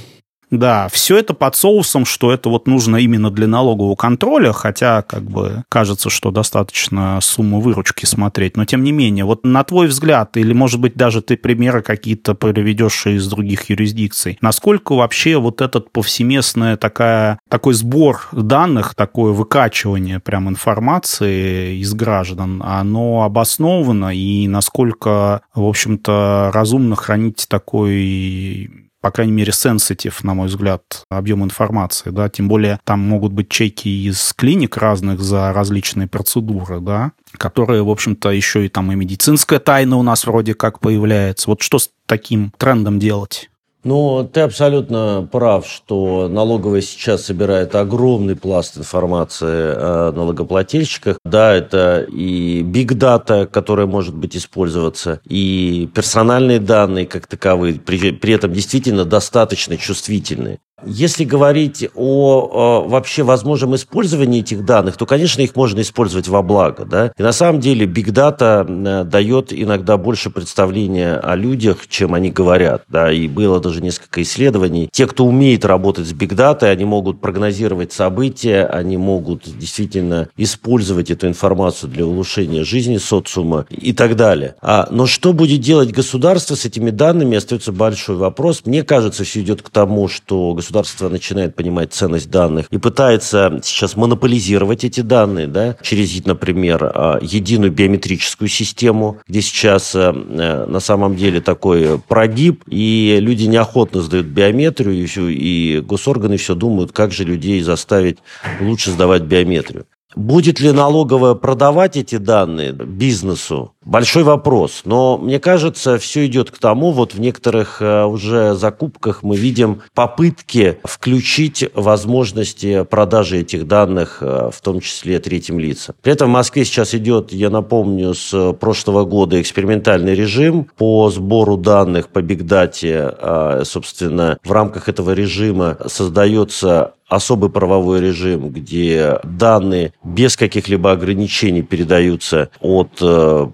Да, 0.53 0.89
все 0.93 1.17
это 1.17 1.33
под 1.33 1.57
соусом, 1.57 2.05
что 2.05 2.31
это 2.31 2.51
вот 2.51 2.67
нужно 2.67 2.97
именно 2.97 3.31
для 3.31 3.47
налогового 3.47 3.97
контроля, 3.97 4.53
хотя 4.53 5.01
как 5.01 5.23
бы 5.23 5.65
кажется, 5.71 6.11
что 6.11 6.31
достаточно 6.31 7.19
сумму 7.23 7.59
выручки 7.63 8.05
смотреть, 8.05 8.59
но 8.59 8.67
тем 8.67 8.85
не 8.85 8.93
менее, 8.93 9.25
вот 9.25 9.45
на 9.45 9.65
твой 9.65 9.87
взгляд, 9.87 10.37
или 10.37 10.53
может 10.53 10.79
быть 10.79 10.95
даже 10.95 11.23
ты 11.23 11.39
примеры 11.39 11.81
какие-то 11.81 12.35
приведешь 12.35 13.07
из 13.07 13.27
других 13.29 13.71
юрисдикций, 13.71 14.37
насколько 14.43 14.93
вообще 14.93 15.39
вот 15.39 15.63
этот 15.63 15.91
повсеместная 15.91 16.77
такая, 16.77 17.39
такой 17.49 17.73
сбор 17.73 18.29
данных, 18.33 18.95
такое 18.95 19.33
выкачивание 19.33 20.21
прям 20.21 20.51
информации 20.51 21.79
из 21.79 21.95
граждан, 21.95 22.63
оно 22.63 23.23
обосновано? 23.23 24.15
И 24.15 24.47
насколько, 24.49 25.41
в 25.55 25.65
общем-то, 25.65 26.51
разумно 26.53 26.95
хранить 26.95 27.47
такой 27.49 28.82
по 29.03 29.11
крайней 29.11 29.33
мере, 29.33 29.53
сенситив, 29.53 30.25
на 30.25 30.33
мой 30.33 30.47
взгляд, 30.47 31.05
объем 31.11 31.45
информации, 31.45 32.11
да, 32.11 32.31
тем 32.31 32.49
более 32.49 32.81
там 32.85 33.01
могут 33.01 33.33
быть 33.33 33.51
чеки 33.51 34.07
из 34.07 34.33
клиник 34.33 34.77
разных 34.77 35.21
за 35.21 35.53
различные 35.53 36.07
процедуры, 36.07 36.81
да, 36.81 37.13
которые, 37.33 37.83
в 37.83 37.91
общем-то, 37.91 38.31
еще 38.31 38.65
и 38.65 38.69
там 38.69 38.93
и 38.93 38.95
медицинская 38.95 39.59
тайна 39.59 39.97
у 39.97 40.03
нас 40.03 40.25
вроде 40.25 40.55
как 40.55 40.79
появляется. 40.79 41.51
Вот 41.51 41.63
что 41.63 41.79
с 41.79 41.91
таким 42.07 42.53
трендом 42.57 42.99
делать? 42.99 43.51
Ну, 43.85 44.29
ты 44.33 44.41
абсолютно 44.41 45.29
прав, 45.31 45.67
что 45.67 46.29
налоговая 46.29 46.83
сейчас 46.83 47.25
собирает 47.25 47.75
огромный 47.75 48.37
пласт 48.37 48.79
информации 48.79 49.75
о 49.75 50.13
налогоплательщиках. 50.13 51.19
Да, 51.25 51.53
это 51.53 52.07
и 52.09 52.63
биг 52.63 52.95
дата, 52.95 53.47
которая 53.47 53.87
может 53.87 54.15
быть 54.15 54.37
использоваться, 54.37 55.21
и 55.25 55.89
персональные 55.95 56.61
данные 56.61 57.07
как 57.07 57.27
таковые, 57.27 57.75
при, 57.75 58.13
при 58.13 58.35
этом 58.35 58.53
действительно 58.53 59.05
достаточно 59.05 59.77
чувствительные. 59.77 60.61
Если 60.85 61.25
говорить 61.25 61.89
о, 61.95 62.49
о 62.53 62.89
вообще 62.89 63.23
возможном 63.23 63.75
использовании 63.77 64.41
этих 64.41 64.65
данных, 64.65 64.97
то, 64.97 65.07
конечно, 65.07 65.41
их 65.41 65.55
можно 65.57 65.81
использовать 65.81 66.29
во 66.29 66.43
благо. 66.43 66.85
Да? 66.85 67.13
И 67.17 67.23
на 67.23 67.33
самом 67.33 67.61
деле 67.61 67.87
Big 67.87 68.07
Data 68.07 68.67
э, 68.67 69.05
дает 69.05 69.53
иногда 69.53 69.97
больше 69.97 70.31
представления 70.31 71.15
о 71.17 71.37
людях, 71.37 71.87
чем 71.89 72.15
они 72.15 72.31
говорят. 72.31 72.85
Да? 72.89 73.13
И 73.13 73.29
было 73.29 73.61
даже 73.61 73.81
несколько 73.81 74.23
исследований. 74.23 74.89
Те, 74.93 75.07
кто 75.07 75.25
умеет 75.25 75.65
работать 75.65 76.07
с 76.07 76.13
Big 76.13 76.35
Data, 76.35 76.65
они 76.65 76.85
могут 76.85 77.21
прогнозировать 77.21 77.93
события, 77.93 78.65
они 78.65 78.97
могут 78.97 79.45
действительно 79.59 80.29
использовать 80.37 81.11
эту 81.11 81.29
информацию 81.29 81.91
для 81.91 82.07
улучшения 82.07 82.65
жизни 82.65 82.99
социума 82.99 83.67
и 83.71 83.93
так 83.93 84.17
далее. 84.17 84.57
А, 84.61 84.89
но 84.91 85.07
что 85.07 85.33
будет 85.33 85.61
делать 85.61 85.93
государство 85.93 86.55
с 86.55 86.65
этими 86.65 86.91
данными, 86.91 87.37
остается 87.37 87.73
большой 87.73 88.17
вопрос. 88.17 88.63
Мне 88.65 88.83
кажется, 88.83 89.25
все 89.25 89.41
идет 89.41 89.63
к 89.63 89.71
тому, 89.71 90.09
что 90.09 90.55
государство 90.55 90.72
государство 90.73 91.11
начинает 91.11 91.55
понимать 91.55 91.93
ценность 91.93 92.31
данных 92.31 92.67
и 92.71 92.79
пытается 92.79 93.61
сейчас 93.63 93.95
монополизировать 93.95 94.85
эти 94.85 95.03
данные, 95.03 95.47
да, 95.47 95.77
через, 95.83 96.25
например, 96.25 96.91
а, 96.95 97.19
единую 97.21 97.71
биометрическую 97.71 98.49
систему, 98.49 99.19
где 99.29 99.43
сейчас 99.43 99.95
э, 99.95 100.13
э, 100.15 100.67
на 100.67 100.81
самом 100.81 101.17
деле 101.17 101.43
такой 101.43 102.01
прогиб, 102.09 102.65
и 102.69 103.19
люди 103.21 103.45
неохотно 103.45 104.01
сдают 104.01 104.27
биометрию, 104.29 104.95
и, 104.95 105.05
все, 105.05 105.29
и 105.29 105.81
госорганы 105.81 106.39
все 106.39 106.55
думают, 106.55 106.93
как 106.93 107.13
же 107.13 107.25
людей 107.25 107.61
заставить 107.61 108.19
лучше 108.61 108.93
сдавать 108.93 109.23
биометрию. 109.23 109.85
Будет 110.15 110.61
ли 110.61 110.73
налоговая 110.73 111.35
продавать 111.35 111.97
эти 111.97 112.17
данные 112.17 112.73
бизнесу? 112.73 113.73
Большой 113.85 114.23
вопрос. 114.23 114.83
Но 114.85 115.19
мне 115.19 115.41
кажется, 115.41 115.99
все 115.99 116.27
идет 116.27 116.51
к 116.51 116.59
тому, 116.59 116.93
вот 116.93 117.15
в 117.15 117.21
некоторых 117.21 117.83
э, 117.83 118.05
уже 118.05 118.55
закупках 118.55 119.25
мы 119.25 119.37
видим 119.37 119.83
попытки 119.95 120.79
включить 120.85 121.65
возможности 121.75 122.85
продажи 122.85 123.41
этих 123.41 123.67
данных, 123.67 124.19
э, 124.21 124.51
в 124.53 124.61
том 124.61 124.81
числе 124.81 125.19
третьим 125.19 125.59
лицам. 125.59 125.97
При 126.01 126.13
этом 126.13 126.29
в 126.29 126.33
Москве 126.33 126.65
сейчас 126.65 126.95
идет, 126.95 127.33
я 127.33 127.51
напомню, 127.51 128.15
с 128.15 128.53
прошлого 128.53 129.05
года 129.05 129.41
экспериментальный 129.41 130.15
режим 130.15 130.69
по 130.77 131.11
сбору 131.11 131.57
данных 131.57 132.09
по 132.09 132.23
бигдате. 132.23 133.13
Э, 133.19 133.63
собственно, 133.65 134.39
в 134.45 134.53
рамках 134.53 134.89
этого 134.89 135.11
режима 135.11 135.77
создается 135.89 136.93
особый 137.15 137.51
правовой 137.51 138.01
режим, 138.01 138.49
где 138.51 139.21
данные 139.23 139.93
без 140.03 140.37
каких-либо 140.37 140.93
ограничений 140.93 141.63
передаются 141.63 142.51
от 142.61 142.99
э, 143.01 143.47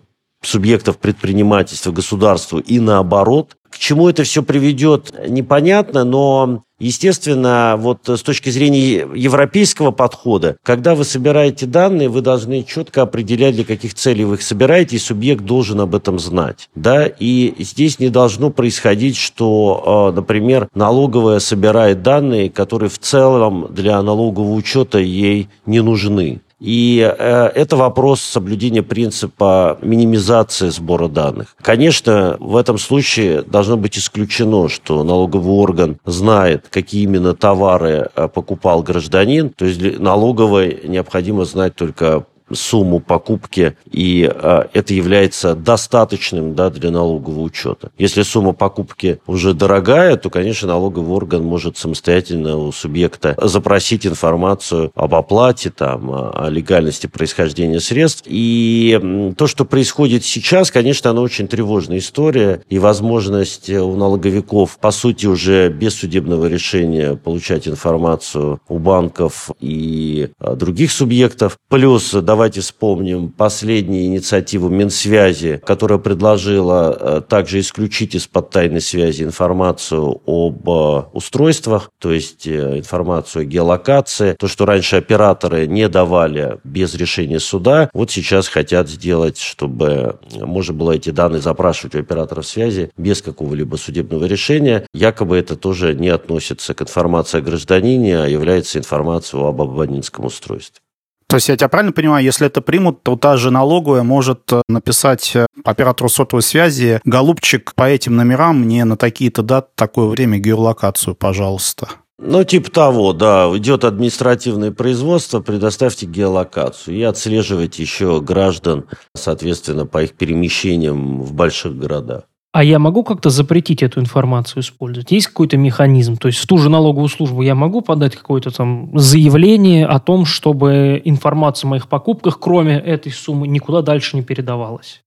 субъектов 0.42 0.98
предпринимательства 0.98 1.90
государству 1.90 2.58
и 2.58 2.78
наоборот. 2.78 3.56
К 3.68 3.78
чему 3.78 4.08
это 4.08 4.22
все 4.22 4.42
приведет, 4.42 5.12
непонятно, 5.28 6.04
но 6.04 6.62
Естественно, 6.80 7.74
вот 7.76 8.08
с 8.08 8.22
точки 8.22 8.50
зрения 8.50 9.06
европейского 9.14 9.90
подхода, 9.90 10.56
когда 10.62 10.94
вы 10.94 11.04
собираете 11.04 11.66
данные, 11.66 12.08
вы 12.08 12.20
должны 12.20 12.62
четко 12.62 13.02
определять, 13.02 13.56
для 13.56 13.64
каких 13.64 13.94
целей 13.94 14.24
вы 14.24 14.36
их 14.36 14.42
собираете, 14.42 14.96
и 14.96 15.00
субъект 15.00 15.44
должен 15.44 15.80
об 15.80 15.96
этом 15.96 16.20
знать. 16.20 16.68
Да? 16.76 17.06
И 17.06 17.54
здесь 17.58 17.98
не 17.98 18.10
должно 18.10 18.50
происходить, 18.50 19.16
что, 19.16 19.82
а, 19.84 20.12
например, 20.12 20.68
налоговая 20.74 21.40
собирает 21.40 22.02
данные, 22.02 22.48
которые 22.48 22.90
в 22.90 22.98
целом 22.98 23.66
для 23.70 24.00
налогового 24.00 24.54
учета 24.54 24.98
ей 24.98 25.48
не 25.66 25.80
нужны. 25.80 26.40
И 26.60 26.98
э, 27.00 27.46
это 27.54 27.76
вопрос 27.76 28.20
соблюдения 28.20 28.82
принципа 28.82 29.78
минимизации 29.80 30.70
сбора 30.70 31.08
данных. 31.08 31.54
Конечно, 31.62 32.36
в 32.40 32.56
этом 32.56 32.78
случае 32.78 33.42
должно 33.42 33.76
быть 33.76 33.96
исключено, 33.96 34.68
что 34.68 35.04
налоговый 35.04 35.52
орган 35.52 35.98
знает, 36.04 36.66
какие 36.70 37.04
именно 37.04 37.34
товары 37.34 38.10
э, 38.14 38.28
покупал 38.28 38.82
гражданин. 38.82 39.50
То 39.50 39.66
есть 39.66 40.00
налоговой 40.00 40.80
необходимо 40.84 41.44
знать 41.44 41.76
только 41.76 42.26
сумму 42.52 43.00
покупки, 43.00 43.76
и 43.90 44.30
э, 44.32 44.62
это 44.72 44.94
является 44.94 45.54
достаточным 45.54 46.54
да, 46.54 46.70
для 46.70 46.90
налогового 46.90 47.42
учета. 47.42 47.90
Если 47.98 48.22
сумма 48.22 48.52
покупки 48.52 49.20
уже 49.26 49.54
дорогая, 49.54 50.16
то, 50.16 50.30
конечно, 50.30 50.68
налоговый 50.68 51.14
орган 51.14 51.42
может 51.42 51.76
самостоятельно 51.78 52.56
у 52.56 52.72
субъекта 52.72 53.36
запросить 53.40 54.06
информацию 54.06 54.90
об 54.94 55.14
оплате, 55.14 55.70
там, 55.70 56.10
о 56.10 56.48
легальности 56.48 57.06
происхождения 57.06 57.80
средств. 57.80 58.24
И 58.26 59.34
то, 59.36 59.46
что 59.46 59.64
происходит 59.64 60.24
сейчас, 60.24 60.70
конечно, 60.70 61.10
оно 61.10 61.22
очень 61.22 61.48
тревожная 61.48 61.98
история, 61.98 62.62
и 62.68 62.78
возможность 62.78 63.70
у 63.70 63.94
налоговиков, 63.96 64.78
по 64.78 64.90
сути, 64.90 65.26
уже 65.26 65.68
без 65.68 65.94
судебного 65.94 66.46
решения 66.46 67.14
получать 67.16 67.68
информацию 67.68 68.60
у 68.68 68.78
банков 68.78 69.50
и 69.60 70.30
э, 70.40 70.54
других 70.54 70.92
субъектов. 70.92 71.58
Плюс, 71.68 72.12
давайте 72.12 72.37
давайте 72.38 72.60
вспомним 72.60 73.30
последнюю 73.30 74.04
инициативу 74.04 74.68
Минсвязи, 74.68 75.60
которая 75.66 75.98
предложила 75.98 76.96
э, 76.96 77.20
также 77.28 77.58
исключить 77.58 78.14
из-под 78.14 78.50
тайной 78.50 78.80
связи 78.80 79.24
информацию 79.24 80.22
об 80.24 80.70
э, 80.70 81.02
устройствах, 81.14 81.90
то 81.98 82.12
есть 82.12 82.46
э, 82.46 82.78
информацию 82.78 83.42
о 83.42 83.44
геолокации. 83.44 84.36
То, 84.38 84.46
что 84.46 84.66
раньше 84.66 84.94
операторы 84.94 85.66
не 85.66 85.88
давали 85.88 86.60
без 86.62 86.94
решения 86.94 87.40
суда, 87.40 87.90
вот 87.92 88.12
сейчас 88.12 88.46
хотят 88.46 88.88
сделать, 88.88 89.38
чтобы 89.40 90.20
можно 90.40 90.74
было 90.74 90.92
эти 90.92 91.10
данные 91.10 91.42
запрашивать 91.42 91.96
у 91.96 91.98
операторов 91.98 92.46
связи 92.46 92.92
без 92.96 93.20
какого-либо 93.20 93.74
судебного 93.74 94.26
решения. 94.26 94.86
Якобы 94.94 95.38
это 95.38 95.56
тоже 95.56 95.92
не 95.96 96.08
относится 96.08 96.72
к 96.72 96.82
информации 96.82 97.38
о 97.38 97.40
гражданине, 97.40 98.22
а 98.22 98.28
является 98.28 98.78
информацией 98.78 99.42
об 99.42 99.60
абонентском 99.60 100.26
устройстве. 100.26 100.80
То 101.28 101.36
есть 101.36 101.48
я 101.50 101.56
тебя 101.56 101.68
правильно 101.68 101.92
понимаю, 101.92 102.24
если 102.24 102.46
это 102.46 102.62
примут, 102.62 103.02
то 103.02 103.14
та 103.16 103.36
же 103.36 103.50
налоговая 103.50 104.02
может 104.02 104.50
э, 104.50 104.62
написать 104.66 105.36
э, 105.36 105.46
оператору 105.62 106.08
сотовой 106.08 106.42
связи, 106.42 107.00
голубчик, 107.04 107.74
по 107.74 107.88
этим 107.88 108.16
номерам 108.16 108.60
мне 108.60 108.86
на 108.86 108.96
такие-то 108.96 109.42
даты, 109.42 109.68
такое 109.74 110.06
время 110.06 110.38
геолокацию, 110.38 111.14
пожалуйста. 111.14 111.88
Ну, 112.18 112.42
типа 112.44 112.70
того, 112.70 113.12
да. 113.12 113.46
Идет 113.54 113.84
административное 113.84 114.72
производство, 114.72 115.40
предоставьте 115.40 116.06
геолокацию 116.06 116.96
и 116.96 117.02
отслеживайте 117.02 117.82
еще 117.82 118.20
граждан, 118.20 118.86
соответственно, 119.14 119.84
по 119.86 120.02
их 120.02 120.14
перемещениям 120.14 121.22
в 121.22 121.34
больших 121.34 121.76
городах. 121.76 122.24
А 122.58 122.64
я 122.64 122.80
могу 122.80 123.04
как-то 123.04 123.30
запретить 123.30 123.84
эту 123.84 124.00
информацию 124.00 124.64
использовать? 124.64 125.12
Есть 125.12 125.28
какой-то 125.28 125.56
механизм? 125.56 126.16
То 126.16 126.26
есть 126.26 126.40
в 126.40 126.46
ту 126.48 126.58
же 126.58 126.68
налоговую 126.68 127.08
службу 127.08 127.42
я 127.42 127.54
могу 127.54 127.82
подать 127.82 128.16
какое-то 128.16 128.50
там 128.50 128.90
заявление 128.98 129.86
о 129.86 130.00
том, 130.00 130.24
чтобы 130.24 131.00
информация 131.04 131.68
о 131.68 131.70
моих 131.70 131.88
покупках, 131.88 132.40
кроме 132.40 132.74
этой 132.74 133.12
суммы, 133.12 133.46
никуда 133.46 133.82
дальше 133.82 134.16
не 134.16 134.24
передавалась? 134.24 135.04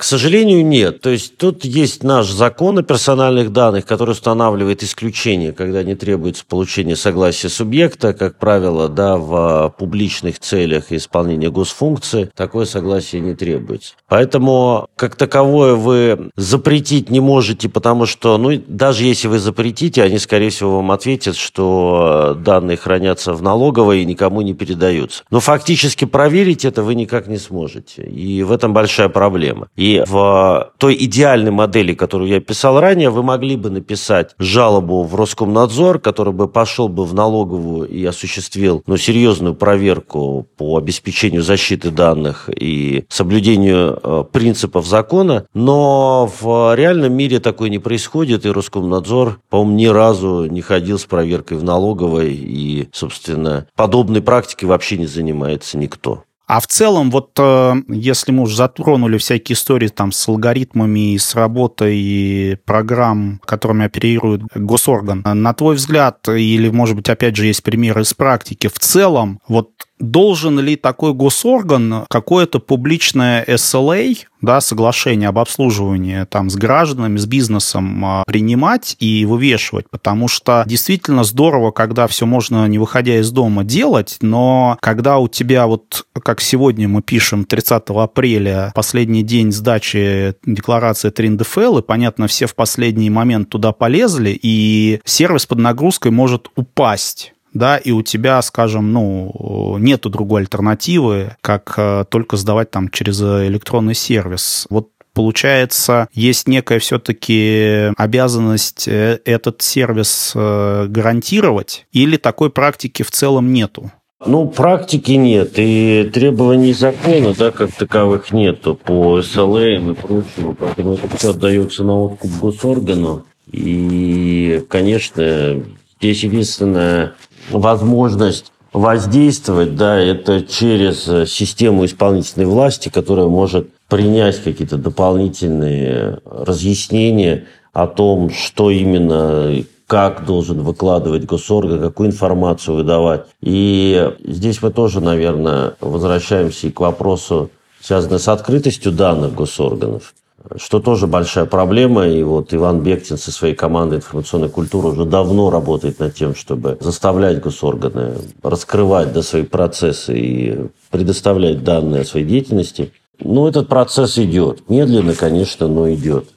К 0.00 0.02
сожалению, 0.02 0.64
нет. 0.64 1.02
То 1.02 1.10
есть 1.10 1.36
тут 1.36 1.62
есть 1.66 2.02
наш 2.02 2.30
закон 2.30 2.78
о 2.78 2.82
персональных 2.82 3.52
данных, 3.52 3.84
который 3.84 4.12
устанавливает 4.12 4.82
исключение, 4.82 5.52
когда 5.52 5.82
не 5.82 5.94
требуется 5.94 6.42
получение 6.48 6.96
согласия 6.96 7.50
субъекта, 7.50 8.14
как 8.14 8.38
правило, 8.38 8.88
да, 8.88 9.18
в 9.18 9.74
публичных 9.78 10.38
целях 10.38 10.90
исполнения 10.90 11.50
госфункции 11.50 12.30
такое 12.34 12.64
согласие 12.64 13.20
не 13.20 13.34
требуется. 13.34 13.92
Поэтому 14.08 14.88
как 14.96 15.16
таковое 15.16 15.74
вы 15.74 16.30
запретить 16.34 17.10
не 17.10 17.20
можете, 17.20 17.68
потому 17.68 18.06
что, 18.06 18.38
ну, 18.38 18.58
даже 18.68 19.04
если 19.04 19.28
вы 19.28 19.38
запретите, 19.38 20.02
они, 20.02 20.18
скорее 20.18 20.48
всего, 20.48 20.76
вам 20.76 20.92
ответят, 20.92 21.36
что 21.36 22.34
данные 22.42 22.78
хранятся 22.78 23.34
в 23.34 23.42
налоговой 23.42 24.00
и 24.00 24.06
никому 24.06 24.40
не 24.40 24.54
передаются. 24.54 25.24
Но 25.30 25.40
фактически 25.40 26.06
проверить 26.06 26.64
это 26.64 26.82
вы 26.82 26.94
никак 26.94 27.26
не 27.26 27.36
сможете. 27.36 28.04
И 28.04 28.42
в 28.42 28.50
этом 28.50 28.72
большая 28.72 29.10
проблема. 29.10 29.68
И 29.76 29.89
в 29.98 30.72
той 30.78 30.96
идеальной 30.98 31.50
модели, 31.50 31.94
которую 31.94 32.30
я 32.30 32.40
писал 32.40 32.80
ранее, 32.80 33.10
вы 33.10 33.22
могли 33.22 33.56
бы 33.56 33.70
написать 33.70 34.34
жалобу 34.38 35.02
в 35.02 35.14
Роскомнадзор, 35.14 35.98
который 35.98 36.32
бы 36.32 36.48
пошел 36.48 36.88
бы 36.88 37.04
в 37.04 37.14
налоговую 37.14 37.88
и 37.88 38.04
осуществил 38.04 38.82
ну, 38.86 38.96
серьезную 38.96 39.54
проверку 39.54 40.46
по 40.56 40.76
обеспечению 40.76 41.42
защиты 41.42 41.90
данных 41.90 42.48
и 42.54 43.04
соблюдению 43.08 43.98
э, 44.02 44.24
принципов 44.30 44.86
закона. 44.86 45.46
Но 45.54 46.30
в 46.40 46.74
реальном 46.74 47.12
мире 47.12 47.40
такое 47.40 47.70
не 47.70 47.78
происходит, 47.78 48.46
и 48.46 48.50
Роскомнадзор, 48.50 49.40
по-моему, 49.48 49.76
ни 49.76 49.86
разу 49.86 50.46
не 50.46 50.60
ходил 50.60 50.98
с 50.98 51.04
проверкой 51.04 51.58
в 51.58 51.64
налоговой, 51.64 52.34
и, 52.34 52.88
собственно, 52.92 53.66
подобной 53.76 54.22
практикой 54.22 54.66
вообще 54.66 54.98
не 54.98 55.06
занимается 55.06 55.78
никто. 55.78 56.24
А 56.52 56.58
в 56.58 56.66
целом, 56.66 57.12
вот 57.12 57.30
э, 57.38 57.74
если 57.86 58.32
мы 58.32 58.42
уже 58.42 58.56
затронули 58.56 59.18
всякие 59.18 59.54
истории 59.54 59.86
там 59.86 60.10
с 60.10 60.28
алгоритмами, 60.28 61.16
с 61.16 61.36
работой 61.36 62.58
программ, 62.64 63.40
которыми 63.44 63.84
оперирует 63.84 64.42
госорган, 64.56 65.22
на 65.24 65.54
твой 65.54 65.76
взгляд, 65.76 66.28
или, 66.28 66.68
может 66.68 66.96
быть, 66.96 67.08
опять 67.08 67.36
же, 67.36 67.46
есть 67.46 67.62
примеры 67.62 68.02
из 68.02 68.14
практики, 68.14 68.66
в 68.66 68.80
целом, 68.80 69.40
вот 69.46 69.70
должен 70.00 70.58
ли 70.58 70.76
такой 70.76 71.14
госорган 71.14 72.06
какое-то 72.08 72.58
публичное 72.58 73.44
SLA, 73.44 74.16
да, 74.40 74.60
соглашение 74.60 75.28
об 75.28 75.38
обслуживании 75.38 76.24
там 76.24 76.48
с 76.50 76.56
гражданами, 76.56 77.18
с 77.18 77.26
бизнесом 77.26 78.04
а, 78.04 78.24
принимать 78.26 78.96
и 78.98 79.26
вывешивать, 79.26 79.88
потому 79.90 80.28
что 80.28 80.64
действительно 80.66 81.24
здорово, 81.24 81.70
когда 81.70 82.06
все 82.06 82.26
можно, 82.26 82.66
не 82.66 82.78
выходя 82.78 83.20
из 83.20 83.30
дома, 83.30 83.64
делать, 83.64 84.16
но 84.22 84.78
когда 84.80 85.18
у 85.18 85.28
тебя 85.28 85.66
вот, 85.66 86.06
как 86.14 86.40
сегодня 86.40 86.88
мы 86.88 87.02
пишем, 87.02 87.44
30 87.44 87.82
апреля, 87.88 88.72
последний 88.74 89.22
день 89.22 89.52
сдачи 89.52 90.34
декларации 90.46 91.10
3 91.10 91.30
НДФЛ, 91.30 91.78
и, 91.78 91.82
понятно, 91.82 92.26
все 92.26 92.46
в 92.46 92.54
последний 92.54 93.10
момент 93.10 93.50
туда 93.50 93.72
полезли, 93.72 94.38
и 94.40 95.00
сервис 95.04 95.44
под 95.46 95.58
нагрузкой 95.58 96.12
может 96.12 96.48
упасть 96.56 97.34
да, 97.52 97.76
и 97.76 97.90
у 97.90 98.02
тебя, 98.02 98.40
скажем, 98.42 98.92
ну, 98.92 99.76
нету 99.78 100.10
другой 100.10 100.42
альтернативы, 100.42 101.36
как 101.40 101.74
э, 101.76 102.04
только 102.08 102.36
сдавать 102.36 102.70
там 102.70 102.88
через 102.90 103.20
электронный 103.20 103.94
сервис. 103.94 104.66
Вот 104.70 104.90
получается, 105.14 106.08
есть 106.12 106.48
некая 106.48 106.78
все-таки 106.78 107.92
обязанность 107.96 108.86
э, 108.88 109.20
этот 109.24 109.62
сервис 109.62 110.32
э, 110.34 110.86
гарантировать, 110.88 111.86
или 111.92 112.16
такой 112.16 112.50
практики 112.50 113.02
в 113.02 113.10
целом 113.10 113.52
нету? 113.52 113.90
Ну, 114.24 114.48
практики 114.48 115.12
нет, 115.12 115.52
и 115.56 116.10
требований 116.12 116.74
закона, 116.74 117.34
да, 117.36 117.50
как 117.50 117.72
таковых 117.72 118.32
нету 118.32 118.74
по 118.74 119.20
SLA 119.20 119.90
и 119.90 119.94
прочему, 119.94 120.54
поэтому 120.58 120.94
это 120.94 121.16
все 121.16 121.30
отдается 121.30 121.84
на 121.84 121.98
откуп 121.98 122.30
госоргану. 122.38 123.24
И, 123.50 124.62
конечно, 124.68 125.62
здесь 125.98 126.22
единственное 126.22 127.14
возможность 127.50 128.52
воздействовать, 128.72 129.74
да, 129.74 129.98
это 129.98 130.42
через 130.42 131.08
э, 131.08 131.26
систему 131.26 131.84
исполнительной 131.84 132.46
власти, 132.46 132.88
которая 132.88 133.26
может 133.26 133.68
принять 133.88 134.42
какие-то 134.42 134.76
дополнительные 134.76 136.20
разъяснения 136.24 137.46
о 137.72 137.86
том, 137.88 138.30
что 138.30 138.70
именно 138.70 139.64
как 139.88 140.24
должен 140.24 140.60
выкладывать 140.62 141.24
госорган, 141.24 141.80
какую 141.80 142.10
информацию 142.10 142.76
выдавать. 142.76 143.26
И 143.40 144.12
здесь 144.22 144.62
мы 144.62 144.70
тоже, 144.70 145.00
наверное, 145.00 145.74
возвращаемся 145.80 146.68
и 146.68 146.70
к 146.70 146.78
вопросу, 146.78 147.50
связанному 147.80 148.20
с 148.20 148.28
открытостью 148.28 148.92
данных 148.92 149.34
госорганов 149.34 150.14
что 150.56 150.80
тоже 150.80 151.06
большая 151.06 151.44
проблема. 151.44 152.06
И 152.06 152.22
вот 152.22 152.52
Иван 152.54 152.80
Бектин 152.80 153.16
со 153.18 153.30
своей 153.32 153.54
командой 153.54 153.96
информационной 153.96 154.48
культуры 154.48 154.88
уже 154.88 155.04
давно 155.04 155.50
работает 155.50 155.98
над 155.98 156.14
тем, 156.14 156.34
чтобы 156.34 156.78
заставлять 156.80 157.40
госорганы 157.40 158.14
раскрывать 158.42 159.12
да, 159.12 159.22
свои 159.22 159.42
процессы 159.42 160.18
и 160.18 160.58
предоставлять 160.90 161.62
данные 161.62 162.02
о 162.02 162.04
своей 162.04 162.26
деятельности. 162.26 162.92
Но 163.18 163.48
этот 163.48 163.68
процесс 163.68 164.18
идет. 164.18 164.68
Медленно, 164.68 165.14
конечно, 165.14 165.68
но 165.68 165.92
идет. 165.92 166.28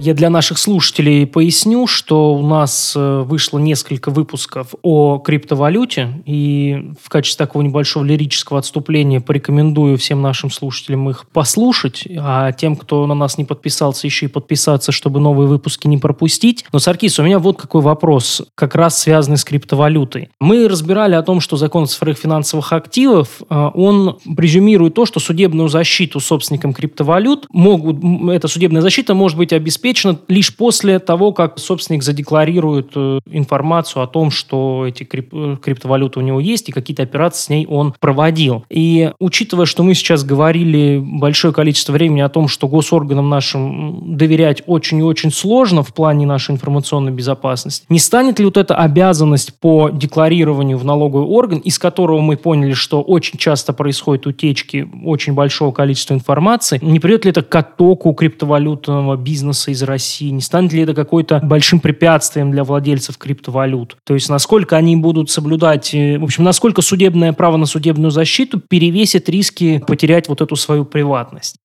Я 0.00 0.14
для 0.14 0.30
наших 0.30 0.58
слушателей 0.58 1.26
поясню, 1.26 1.88
что 1.88 2.32
у 2.34 2.46
нас 2.46 2.92
э, 2.94 3.22
вышло 3.26 3.58
несколько 3.58 4.12
выпусков 4.12 4.76
о 4.82 5.18
криптовалюте, 5.18 6.22
и 6.24 6.92
в 7.02 7.08
качестве 7.08 7.44
такого 7.44 7.62
небольшого 7.62 8.04
лирического 8.04 8.60
отступления 8.60 9.20
порекомендую 9.20 9.98
всем 9.98 10.22
нашим 10.22 10.52
слушателям 10.52 11.10
их 11.10 11.26
послушать, 11.32 12.06
а 12.16 12.52
тем, 12.52 12.76
кто 12.76 13.04
на 13.08 13.14
нас 13.14 13.38
не 13.38 13.44
подписался, 13.44 14.06
еще 14.06 14.26
и 14.26 14.28
подписаться, 14.28 14.92
чтобы 14.92 15.18
новые 15.18 15.48
выпуски 15.48 15.88
не 15.88 15.98
пропустить. 15.98 16.64
Но, 16.72 16.78
Саркис, 16.78 17.18
у 17.18 17.24
меня 17.24 17.40
вот 17.40 17.60
какой 17.60 17.82
вопрос, 17.82 18.42
как 18.54 18.76
раз 18.76 19.00
связанный 19.00 19.36
с 19.36 19.44
криптовалютой. 19.44 20.28
Мы 20.38 20.68
разбирали 20.68 21.16
о 21.16 21.22
том, 21.22 21.40
что 21.40 21.56
закон 21.56 21.88
цифровых 21.88 22.18
финансовых 22.18 22.72
активов, 22.72 23.42
э, 23.50 23.70
он 23.74 24.18
презюмирует 24.36 24.94
то, 24.94 25.06
что 25.06 25.18
судебную 25.18 25.68
защиту 25.68 26.20
собственникам 26.20 26.72
криптовалют 26.72 27.46
могут, 27.50 27.96
эта 28.30 28.46
судебная 28.46 28.80
защита 28.80 29.14
может 29.14 29.36
быть 29.36 29.52
обеспечена 29.52 29.87
обеспечено 29.88 30.18
лишь 30.28 30.54
после 30.54 30.98
того, 30.98 31.32
как 31.32 31.58
собственник 31.58 32.02
задекларирует 32.02 32.90
э, 32.94 33.20
информацию 33.30 34.02
о 34.02 34.06
том, 34.06 34.30
что 34.30 34.86
эти 34.86 35.04
крип 35.04 35.30
э, 35.32 35.56
криптовалюты 35.62 36.20
у 36.20 36.22
него 36.22 36.40
есть 36.40 36.68
и 36.68 36.72
какие-то 36.72 37.02
операции 37.02 37.38
с 37.42 37.48
ней 37.48 37.66
он 37.66 37.94
проводил. 37.98 38.64
И 38.68 39.12
учитывая, 39.18 39.66
что 39.66 39.82
мы 39.82 39.94
сейчас 39.94 40.24
говорили 40.24 40.98
большое 41.02 41.54
количество 41.54 41.92
времени 41.92 42.20
о 42.20 42.28
том, 42.28 42.48
что 42.48 42.68
госорганам 42.68 43.28
нашим 43.28 44.16
доверять 44.16 44.62
очень 44.66 44.98
и 44.98 45.02
очень 45.02 45.30
сложно 45.30 45.82
в 45.82 45.94
плане 45.94 46.26
нашей 46.26 46.52
информационной 46.52 47.12
безопасности, 47.12 47.86
не 47.88 47.98
станет 47.98 48.38
ли 48.38 48.44
вот 48.44 48.56
эта 48.56 48.74
обязанность 48.74 49.58
по 49.58 49.90
декларированию 49.90 50.78
в 50.78 50.84
налоговый 50.84 51.26
орган, 51.26 51.58
из 51.58 51.78
которого 51.78 52.20
мы 52.20 52.36
поняли, 52.36 52.72
что 52.72 53.02
очень 53.02 53.38
часто 53.38 53.72
происходят 53.72 54.26
утечки 54.26 54.88
очень 55.04 55.34
большого 55.34 55.72
количества 55.72 56.14
информации, 56.14 56.78
не 56.82 57.00
приведет 57.00 57.24
ли 57.24 57.30
это 57.30 57.42
к 57.42 57.54
оттоку 57.54 58.12
криптовалютного 58.12 59.16
бизнеса 59.16 59.70
из 59.70 59.77
из 59.78 59.82
России? 59.84 60.30
Не 60.30 60.40
станет 60.40 60.72
ли 60.72 60.82
это 60.82 60.94
какой-то 60.94 61.40
большим 61.42 61.80
препятствием 61.80 62.50
для 62.50 62.64
владельцев 62.64 63.16
криптовалют? 63.16 63.96
То 64.04 64.14
есть 64.14 64.28
насколько 64.28 64.76
они 64.76 64.96
будут 64.96 65.30
соблюдать, 65.30 65.94
э, 65.94 66.18
в 66.18 66.24
общем, 66.24 66.44
насколько 66.44 66.82
судебное 66.82 67.32
право 67.32 67.56
на 67.56 67.66
судебную 67.66 68.10
защиту 68.10 68.60
перевесит 68.60 69.28
риски 69.28 69.82
потерять 69.86 70.28
вот 70.28 70.40
эту 70.40 70.56
свою 70.56 70.84
приватность? 70.84 71.56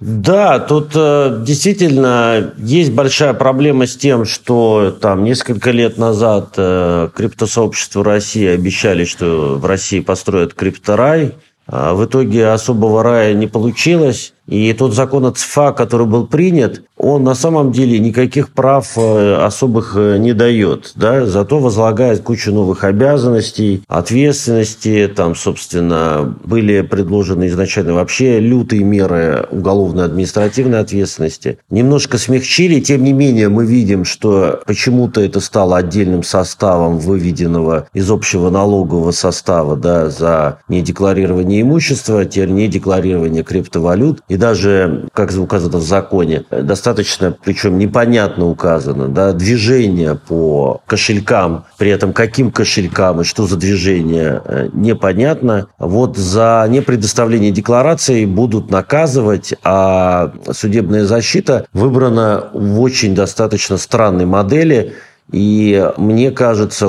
Да, 0.00 0.58
тут 0.58 0.90
э, 0.96 1.42
действительно 1.46 2.54
есть 2.58 2.92
большая 2.92 3.34
проблема 3.34 3.86
с 3.86 3.96
тем, 3.96 4.24
что 4.24 4.90
там 5.00 5.22
несколько 5.22 5.70
лет 5.70 5.96
назад 5.96 6.54
э, 6.56 7.08
криптосообщество 7.14 8.04
России 8.04 8.48
обещали, 8.48 9.04
что 9.04 9.58
в 9.58 9.64
России 9.64 10.00
построят 10.00 10.54
крипторай. 10.54 11.34
А 11.68 11.94
в 11.94 12.04
итоге 12.04 12.48
особого 12.48 13.04
рая 13.04 13.34
не 13.34 13.46
получилось. 13.46 14.34
И 14.46 14.72
тот 14.72 14.94
закон 14.94 15.24
от 15.26 15.38
ЦФА, 15.38 15.72
который 15.72 16.06
был 16.06 16.26
принят, 16.26 16.82
он 17.02 17.24
на 17.24 17.34
самом 17.34 17.72
деле 17.72 17.98
никаких 17.98 18.50
прав 18.50 18.92
э, 18.96 19.34
особых 19.34 19.94
э, 19.96 20.18
не 20.18 20.32
дает, 20.34 20.92
да, 20.94 21.26
зато 21.26 21.58
возлагает 21.58 22.22
кучу 22.22 22.52
новых 22.52 22.84
обязанностей, 22.84 23.82
ответственности, 23.88 25.12
там, 25.14 25.34
собственно, 25.34 26.36
были 26.44 26.82
предложены 26.82 27.48
изначально 27.48 27.94
вообще 27.94 28.38
лютые 28.38 28.84
меры 28.84 29.48
уголовной 29.50 30.04
административной 30.04 30.78
ответственности. 30.78 31.58
Немножко 31.70 32.18
смягчили, 32.18 32.78
тем 32.78 33.02
не 33.02 33.12
менее 33.12 33.48
мы 33.48 33.66
видим, 33.66 34.04
что 34.04 34.60
почему-то 34.64 35.20
это 35.20 35.40
стало 35.40 35.78
отдельным 35.78 36.22
составом 36.22 36.98
выведенного 36.98 37.88
из 37.94 38.08
общего 38.10 38.48
налогового 38.48 39.10
состава, 39.10 39.76
да, 39.76 40.08
за 40.08 40.58
недекларирование 40.68 41.62
имущества, 41.62 42.24
теперь 42.24 42.50
недекларирование 42.50 43.42
криптовалют. 43.42 44.20
И 44.28 44.36
даже, 44.42 45.04
как 45.12 45.30
указано 45.38 45.78
в 45.78 45.82
законе, 45.84 46.42
достаточно, 46.50 47.32
причем 47.44 47.78
непонятно 47.78 48.48
указано, 48.48 49.06
да, 49.06 49.32
движение 49.32 50.16
по 50.16 50.80
кошелькам, 50.84 51.66
при 51.78 51.90
этом 51.90 52.12
каким 52.12 52.50
кошелькам 52.50 53.20
и 53.20 53.24
что 53.24 53.46
за 53.46 53.56
движение, 53.56 54.42
э, 54.44 54.68
непонятно. 54.72 55.68
Вот 55.78 56.16
за 56.16 56.66
непредоставление 56.68 57.52
декларации 57.52 58.24
будут 58.24 58.68
наказывать, 58.68 59.54
а 59.62 60.32
судебная 60.50 61.04
защита 61.04 61.66
выбрана 61.72 62.48
в 62.52 62.80
очень 62.80 63.14
достаточно 63.14 63.76
странной 63.76 64.26
модели– 64.26 64.94
и 65.32 65.90
мне 65.96 66.30
кажется, 66.30 66.88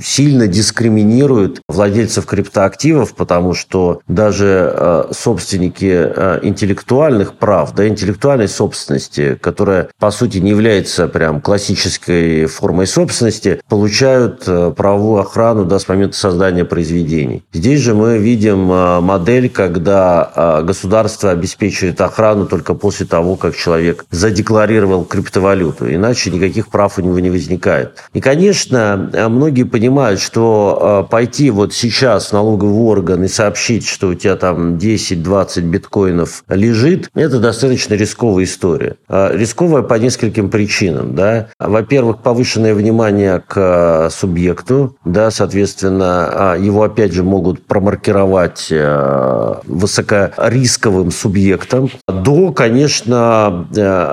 сильно 0.00 0.46
дискриминирует 0.48 1.60
владельцев 1.68 2.26
криптоактивов, 2.26 3.14
потому 3.14 3.54
что 3.54 4.00
даже 4.08 4.72
э, 4.74 5.04
собственники 5.12 5.90
э, 5.90 6.40
интеллектуальных 6.42 7.34
прав, 7.34 7.74
да, 7.74 7.86
интеллектуальной 7.86 8.48
собственности, 8.48 9.38
которая, 9.40 9.88
по 9.98 10.10
сути, 10.10 10.38
не 10.38 10.50
является 10.50 11.06
прям 11.06 11.40
классической 11.40 12.46
формой 12.46 12.86
собственности, 12.86 13.60
получают 13.68 14.42
э, 14.46 14.72
правовую 14.76 15.20
охрану 15.20 15.64
да, 15.64 15.78
с 15.78 15.88
момента 15.88 16.16
создания 16.16 16.64
произведений. 16.64 17.44
Здесь 17.52 17.80
же 17.80 17.94
мы 17.94 18.18
видим 18.18 18.62
модель, 19.02 19.48
когда 19.48 20.62
государство 20.64 21.30
обеспечивает 21.30 22.00
охрану 22.00 22.46
только 22.46 22.74
после 22.74 23.06
того, 23.06 23.36
как 23.36 23.56
человек 23.56 24.04
задекларировал 24.10 25.04
криптовалюту. 25.04 25.92
Иначе 25.92 26.30
никаких 26.30 26.68
прав 26.68 26.98
у 26.98 27.02
него 27.02 27.18
не 27.20 27.30
возникает 27.30 27.51
возникает. 27.52 28.02
И, 28.12 28.20
конечно, 28.20 29.10
многие 29.28 29.64
понимают, 29.64 30.20
что 30.20 31.04
э, 31.06 31.10
пойти 31.10 31.50
вот 31.50 31.72
сейчас 31.74 32.28
в 32.28 32.32
налоговый 32.32 32.82
орган 32.82 33.24
и 33.24 33.28
сообщить, 33.28 33.86
что 33.86 34.08
у 34.08 34.14
тебя 34.14 34.36
там 34.36 34.76
10-20 34.76 35.60
биткоинов 35.62 36.44
лежит, 36.48 37.10
это 37.14 37.38
достаточно 37.38 37.94
рисковая 37.94 38.44
история. 38.44 38.96
Э, 39.08 39.30
рисковая 39.36 39.82
по 39.82 39.94
нескольким 39.94 40.50
причинам. 40.50 41.14
Да? 41.14 41.48
Во-первых, 41.58 42.18
повышенное 42.22 42.74
внимание 42.74 43.42
к 43.46 43.56
э, 43.56 44.10
субъекту, 44.10 44.96
да, 45.04 45.30
соответственно, 45.30 46.56
его 46.58 46.82
опять 46.82 47.12
же 47.12 47.22
могут 47.22 47.66
промаркировать 47.66 48.72
высокорисковым 49.66 51.10
субъектом, 51.10 51.90
до, 52.08 52.52
конечно, 52.52 53.66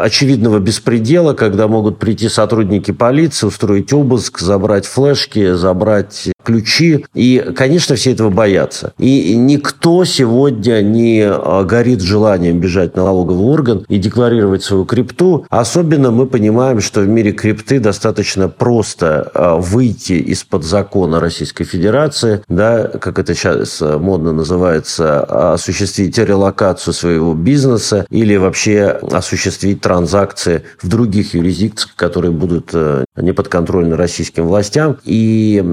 очевидного 0.04 0.60
беспредела, 0.60 1.34
когда 1.34 1.68
могут 1.68 2.00
прийти 2.00 2.30
сотрудники 2.30 2.92
полиции, 2.92 3.29
полиции, 3.30 3.48
устроить 3.48 3.94
обыск, 3.94 4.40
забрать 4.40 4.86
флешки, 4.86 5.54
забрать 5.54 6.32
ключи. 6.50 7.06
И, 7.14 7.54
конечно, 7.56 7.96
все 7.96 8.12
этого 8.12 8.32
боятся. 8.32 8.94
И 8.98 9.36
никто 9.36 10.04
сегодня 10.04 10.82
не 10.82 11.22
а, 11.24 11.64
горит 11.64 12.02
желанием 12.02 12.60
бежать 12.60 12.96
на 12.96 13.04
налоговый 13.04 13.46
орган 13.46 13.86
и 13.88 14.00
декларировать 14.00 14.64
свою 14.64 14.86
крипту. 14.86 15.46
Особенно 15.50 16.10
мы 16.10 16.26
понимаем, 16.26 16.82
что 16.82 17.02
в 17.02 17.08
мире 17.08 17.34
крипты 17.34 17.80
достаточно 17.80 18.50
просто 18.50 19.30
а, 19.36 19.58
выйти 19.58 20.14
из-под 20.14 20.64
закона 20.64 21.20
Российской 21.20 21.66
Федерации, 21.66 22.42
да, 22.48 22.88
как 22.88 23.20
это 23.20 23.36
сейчас 23.36 23.82
модно 23.82 24.34
называется, 24.34 25.54
осуществить 25.54 26.18
релокацию 26.18 26.96
своего 26.96 27.36
бизнеса 27.36 28.08
или 28.10 28.36
вообще 28.38 29.00
осуществить 29.12 29.82
транзакции 29.82 30.64
в 30.82 30.88
других 30.88 31.36
юрисдикциях, 31.36 31.96
которые 31.96 32.32
будут 32.32 32.74
не 33.16 33.34
подконтрольны 33.34 33.96
российским 33.96 34.48
властям. 34.48 34.98
И 35.06 35.64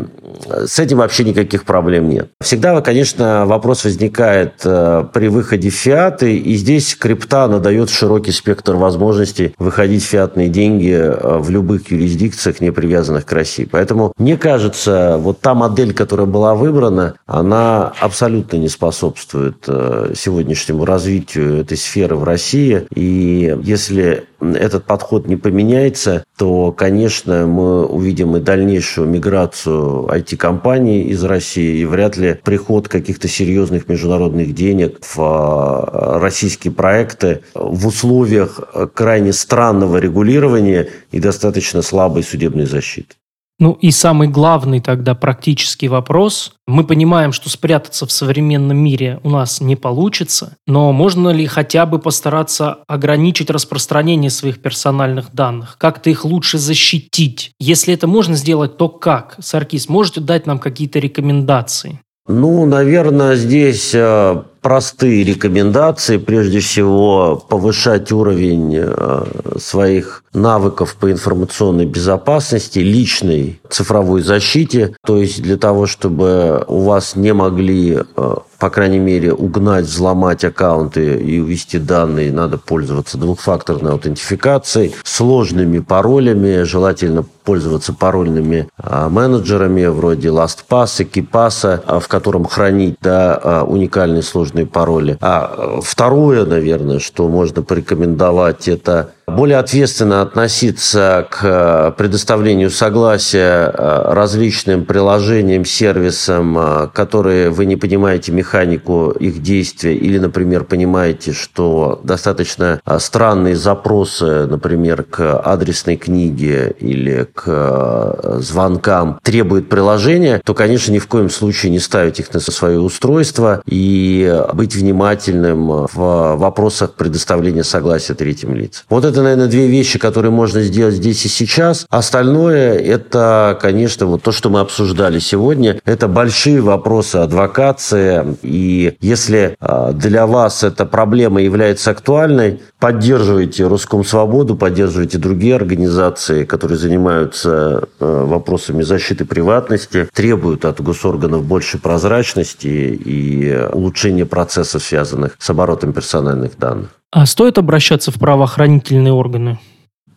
с 0.66 0.78
этим 0.78 0.98
вообще 0.98 1.24
никаких 1.24 1.64
проблем 1.64 2.08
нет. 2.08 2.30
Всегда, 2.40 2.80
конечно, 2.80 3.46
вопрос 3.46 3.84
возникает 3.84 4.54
э, 4.64 5.04
при 5.12 5.28
выходе 5.28 5.70
фиаты, 5.70 6.36
и 6.36 6.54
здесь 6.56 6.94
крипта 6.94 7.44
она 7.44 7.58
дает 7.58 7.90
широкий 7.90 8.32
спектр 8.32 8.74
возможностей 8.74 9.54
выходить 9.58 10.04
фиатные 10.04 10.48
деньги 10.48 10.92
э, 10.92 11.38
в 11.38 11.50
любых 11.50 11.90
юрисдикциях, 11.90 12.60
не 12.60 12.70
привязанных 12.70 13.24
к 13.24 13.32
России. 13.32 13.68
Поэтому, 13.70 14.12
мне 14.18 14.36
кажется, 14.36 15.16
вот 15.18 15.40
та 15.40 15.54
модель, 15.54 15.94
которая 15.94 16.26
была 16.26 16.54
выбрана, 16.54 17.14
она 17.26 17.92
абсолютно 18.00 18.56
не 18.56 18.68
способствует 18.68 19.64
э, 19.66 20.12
сегодняшнему 20.16 20.84
развитию 20.84 21.60
этой 21.60 21.76
сферы 21.76 22.16
в 22.16 22.24
России. 22.24 22.86
И 22.94 23.56
если 23.62 24.24
этот 24.40 24.84
подход 24.84 25.26
не 25.26 25.36
поменяется, 25.36 26.24
то, 26.36 26.72
конечно, 26.72 27.46
мы 27.46 27.86
увидим 27.86 28.36
и 28.36 28.40
дальнейшую 28.40 29.08
миграцию 29.08 30.06
IT-компаний 30.10 31.02
из 31.02 31.24
России, 31.24 31.78
и 31.78 31.84
вряд 31.84 32.16
ли 32.16 32.34
приход 32.42 32.88
каких-то 32.88 33.28
серьезных 33.28 33.88
международных 33.88 34.54
денег 34.54 34.98
в 35.00 35.18
а, 35.18 36.18
российские 36.20 36.72
проекты 36.72 37.40
в 37.54 37.86
условиях 37.86 38.60
крайне 38.94 39.32
странного 39.32 39.98
регулирования 39.98 40.88
и 41.10 41.20
достаточно 41.20 41.82
слабой 41.82 42.22
судебной 42.22 42.66
защиты. 42.66 43.14
Ну 43.58 43.72
и 43.80 43.90
самый 43.90 44.28
главный 44.28 44.80
тогда 44.80 45.14
практический 45.14 45.88
вопрос. 45.88 46.52
Мы 46.66 46.84
понимаем, 46.84 47.32
что 47.32 47.48
спрятаться 47.48 48.06
в 48.06 48.12
современном 48.12 48.76
мире 48.76 49.18
у 49.22 49.30
нас 49.30 49.62
не 49.62 49.76
получится, 49.76 50.56
но 50.66 50.92
можно 50.92 51.30
ли 51.30 51.46
хотя 51.46 51.86
бы 51.86 51.98
постараться 51.98 52.78
ограничить 52.86 53.48
распространение 53.48 54.30
своих 54.30 54.60
персональных 54.60 55.32
данных? 55.32 55.76
Как-то 55.78 56.10
их 56.10 56.26
лучше 56.26 56.58
защитить? 56.58 57.52
Если 57.58 57.94
это 57.94 58.06
можно 58.06 58.34
сделать, 58.34 58.76
то 58.76 58.90
как? 58.90 59.36
Саркис, 59.40 59.88
можете 59.88 60.20
дать 60.20 60.46
нам 60.46 60.58
какие-то 60.58 60.98
рекомендации? 60.98 62.00
Ну, 62.28 62.66
наверное, 62.66 63.36
здесь 63.36 63.92
э, 63.94 64.42
простые 64.60 65.22
рекомендации. 65.22 66.16
Прежде 66.16 66.58
всего, 66.58 67.36
повышать 67.48 68.10
уровень 68.10 68.74
э, 68.76 69.24
своих 69.60 70.24
навыков 70.32 70.96
по 70.98 71.12
информационной 71.12 71.86
безопасности, 71.86 72.80
личной 72.80 73.60
цифровой 73.70 74.22
защите. 74.22 74.96
То 75.04 75.18
есть 75.18 75.40
для 75.40 75.56
того, 75.56 75.86
чтобы 75.86 76.64
у 76.66 76.80
вас 76.80 77.14
не 77.14 77.32
могли 77.32 78.00
э, 78.16 78.34
по 78.58 78.70
крайней 78.70 78.98
мере, 78.98 79.32
угнать, 79.32 79.84
взломать 79.84 80.44
аккаунты 80.44 81.16
и 81.16 81.38
увести 81.38 81.78
данные, 81.78 82.32
надо 82.32 82.58
пользоваться 82.58 83.18
двухфакторной 83.18 83.92
аутентификацией, 83.92 84.94
сложными 85.04 85.78
паролями, 85.78 86.62
желательно 86.62 87.24
пользоваться 87.46 87.94
парольными 87.94 88.68
а, 88.76 89.08
менеджерами 89.08 89.86
вроде 89.86 90.28
LastPass, 90.28 91.08
KeePass, 91.08 91.80
а, 91.86 92.00
в 92.00 92.08
котором 92.08 92.44
хранить 92.44 92.96
да, 93.00 93.40
а, 93.42 93.64
уникальные 93.64 94.22
сложные 94.22 94.66
пароли. 94.66 95.16
А 95.20 95.78
второе, 95.82 96.44
наверное, 96.44 96.98
что 96.98 97.28
можно 97.28 97.62
порекомендовать, 97.62 98.66
это 98.66 99.10
более 99.28 99.58
ответственно 99.58 100.22
относиться 100.22 101.26
к 101.30 101.94
предоставлению 101.96 102.70
согласия 102.70 103.70
различным 103.76 104.84
приложениям, 104.84 105.64
сервисам, 105.64 106.90
которые 106.92 107.50
вы 107.50 107.66
не 107.66 107.76
понимаете 107.76 108.30
механику 108.46 109.10
их 109.10 109.42
действия 109.42 109.96
или, 109.96 110.18
например, 110.18 110.64
понимаете, 110.64 111.32
что 111.32 112.00
достаточно 112.04 112.80
странные 112.98 113.56
запросы, 113.56 114.46
например, 114.46 115.02
к 115.02 115.40
адресной 115.40 115.96
книге 115.96 116.74
или 116.78 117.26
к 117.34 118.38
звонкам 118.40 119.18
требуют 119.22 119.68
приложения, 119.68 120.40
то, 120.44 120.54
конечно, 120.54 120.92
ни 120.92 121.00
в 121.00 121.08
коем 121.08 121.28
случае 121.28 121.72
не 121.72 121.80
ставить 121.80 122.20
их 122.20 122.32
на 122.32 122.40
свое 122.40 122.78
устройство 122.78 123.62
и 123.66 124.42
быть 124.52 124.76
внимательным 124.76 125.86
в 125.92 126.36
вопросах 126.36 126.94
предоставления 126.94 127.64
согласия 127.64 128.14
третьим 128.14 128.54
лицам. 128.54 128.84
Вот 128.88 129.04
это, 129.04 129.22
наверное, 129.22 129.48
две 129.48 129.66
вещи, 129.66 129.98
которые 129.98 130.30
можно 130.30 130.62
сделать 130.62 130.94
здесь 130.94 131.24
и 131.24 131.28
сейчас. 131.28 131.86
Остальное– 131.90 132.74
это, 132.78 133.58
конечно, 133.60 134.06
вот 134.06 134.22
то, 134.22 134.30
что 134.30 134.50
мы 134.50 134.60
обсуждали 134.60 135.18
сегодня. 135.18 135.80
Это 135.84 136.06
большие 136.06 136.60
вопросы 136.60 137.16
адвокации. 137.16 138.35
И 138.42 138.96
если 139.00 139.56
а, 139.60 139.92
для 139.92 140.26
вас 140.26 140.64
эта 140.64 140.86
проблема 140.86 141.40
является 141.42 141.90
актуальной, 141.90 142.60
поддерживайте 142.78 143.66
Русском 143.66 144.04
Свободу, 144.04 144.56
поддерживайте 144.56 145.18
другие 145.18 145.54
организации, 145.56 146.44
которые 146.44 146.78
занимаются 146.78 147.88
а, 148.00 148.24
вопросами 148.24 148.82
защиты 148.82 149.24
приватности, 149.24 150.08
требуют 150.12 150.64
от 150.64 150.80
госорганов 150.80 151.44
больше 151.44 151.78
прозрачности 151.78 152.66
и 152.66 153.56
улучшения 153.72 154.26
процессов, 154.26 154.82
связанных 154.82 155.36
с 155.38 155.50
оборотом 155.50 155.92
персональных 155.92 156.58
данных. 156.58 156.90
А 157.12 157.24
стоит 157.26 157.58
обращаться 157.58 158.10
в 158.10 158.14
правоохранительные 158.16 159.12
органы? 159.12 159.58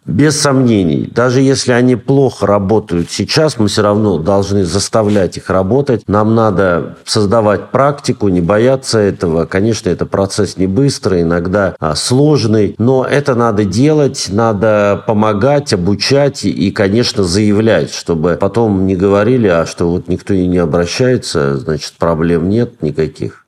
Без 0.09 0.41
сомнений. 0.41 1.07
Даже 1.13 1.39
если 1.39 1.71
они 1.71 1.95
плохо 1.95 2.47
работают 2.47 3.11
сейчас, 3.11 3.59
мы 3.59 3.67
все 3.67 3.83
равно 3.83 4.17
должны 4.17 4.65
заставлять 4.65 5.37
их 5.37 5.51
работать. 5.51 6.01
Нам 6.07 6.33
надо 6.33 6.97
создавать 7.05 7.69
практику, 7.69 8.27
не 8.29 8.41
бояться 8.41 8.97
этого. 8.97 9.45
Конечно, 9.45 9.87
это 9.87 10.07
процесс 10.07 10.57
не 10.57 10.65
быстрый, 10.65 11.21
иногда 11.21 11.75
а, 11.79 11.93
сложный, 11.93 12.73
но 12.79 13.05
это 13.05 13.35
надо 13.35 13.65
делать, 13.65 14.29
надо 14.29 15.03
помогать, 15.05 15.73
обучать 15.73 16.43
и, 16.43 16.71
конечно, 16.71 17.23
заявлять, 17.23 17.93
чтобы 17.93 18.35
потом 18.41 18.87
не 18.87 18.95
говорили, 18.95 19.47
а 19.47 19.67
что 19.67 19.91
вот 19.91 20.07
никто 20.07 20.33
и 20.33 20.47
не 20.47 20.57
обращается, 20.57 21.55
значит, 21.57 21.93
проблем 21.99 22.49
нет 22.49 22.81
никаких. 22.81 23.45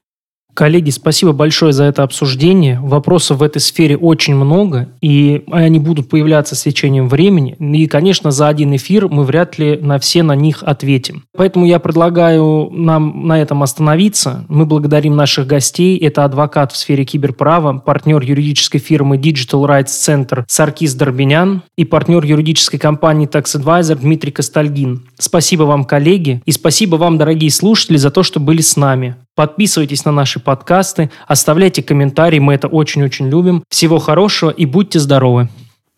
Коллеги, 0.53 0.89
спасибо 0.89 1.31
большое 1.31 1.73
за 1.73 1.85
это 1.85 2.03
обсуждение. 2.03 2.79
Вопросов 2.81 3.39
в 3.39 3.43
этой 3.43 3.59
сфере 3.59 3.97
очень 3.97 4.35
много, 4.35 4.89
и 5.01 5.43
они 5.51 5.79
будут 5.79 6.09
появляться 6.09 6.55
с 6.55 6.63
течением 6.63 7.07
времени. 7.07 7.55
И, 7.59 7.87
конечно, 7.87 8.31
за 8.31 8.47
один 8.47 8.75
эфир 8.75 9.07
мы 9.07 9.23
вряд 9.23 9.57
ли 9.57 9.77
на 9.77 9.97
все 9.99 10.23
на 10.23 10.35
них 10.35 10.63
ответим. 10.63 11.23
Поэтому 11.35 11.65
я 11.65 11.79
предлагаю 11.79 12.69
нам 12.71 13.27
на 13.27 13.41
этом 13.41 13.63
остановиться. 13.63 14.45
Мы 14.49 14.65
благодарим 14.65 15.15
наших 15.15 15.47
гостей. 15.47 15.97
Это 15.97 16.25
адвокат 16.25 16.71
в 16.71 16.77
сфере 16.77 17.05
киберправа, 17.05 17.77
партнер 17.79 18.21
юридической 18.21 18.79
фирмы 18.79 19.17
Digital 19.17 19.65
Rights 19.65 19.87
Center 19.87 20.43
Саркис 20.47 20.93
Дорбинян 20.95 21.63
и 21.77 21.85
партнер 21.85 22.23
юридической 22.23 22.77
компании 22.77 23.27
Tax 23.27 23.59
Advisor 23.59 23.95
Дмитрий 23.95 24.31
Костальгин. 24.31 25.03
Спасибо 25.17 25.63
вам, 25.63 25.85
коллеги, 25.85 26.41
и 26.45 26.51
спасибо 26.51 26.95
вам, 26.95 27.17
дорогие 27.17 27.51
слушатели, 27.51 27.97
за 27.97 28.11
то, 28.11 28.23
что 28.23 28.39
были 28.39 28.61
с 28.61 28.75
нами. 28.75 29.15
Подписывайтесь 29.35 30.03
на 30.05 30.11
наши 30.11 30.39
подкасты, 30.39 31.09
оставляйте 31.27 31.81
комментарии, 31.81 32.39
мы 32.39 32.53
это 32.53 32.67
очень-очень 32.67 33.29
любим. 33.29 33.63
Всего 33.69 33.97
хорошего 33.99 34.49
и 34.49 34.65
будьте 34.65 34.99
здоровы. 34.99 35.47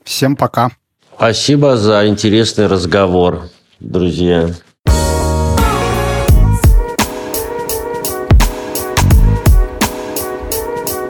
Всем 0.04 0.36
пока. 0.36 0.70
Спасибо 1.16 1.78
за 1.78 2.08
интересный 2.08 2.68
разговор, 2.68 3.50
друзья. 3.80 4.50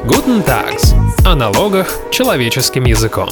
Guten 0.06 0.46
Tags. 0.46 0.94
О 1.26 1.36
налогах 1.36 1.88
человеческим 2.12 2.86
языком. 2.86 3.30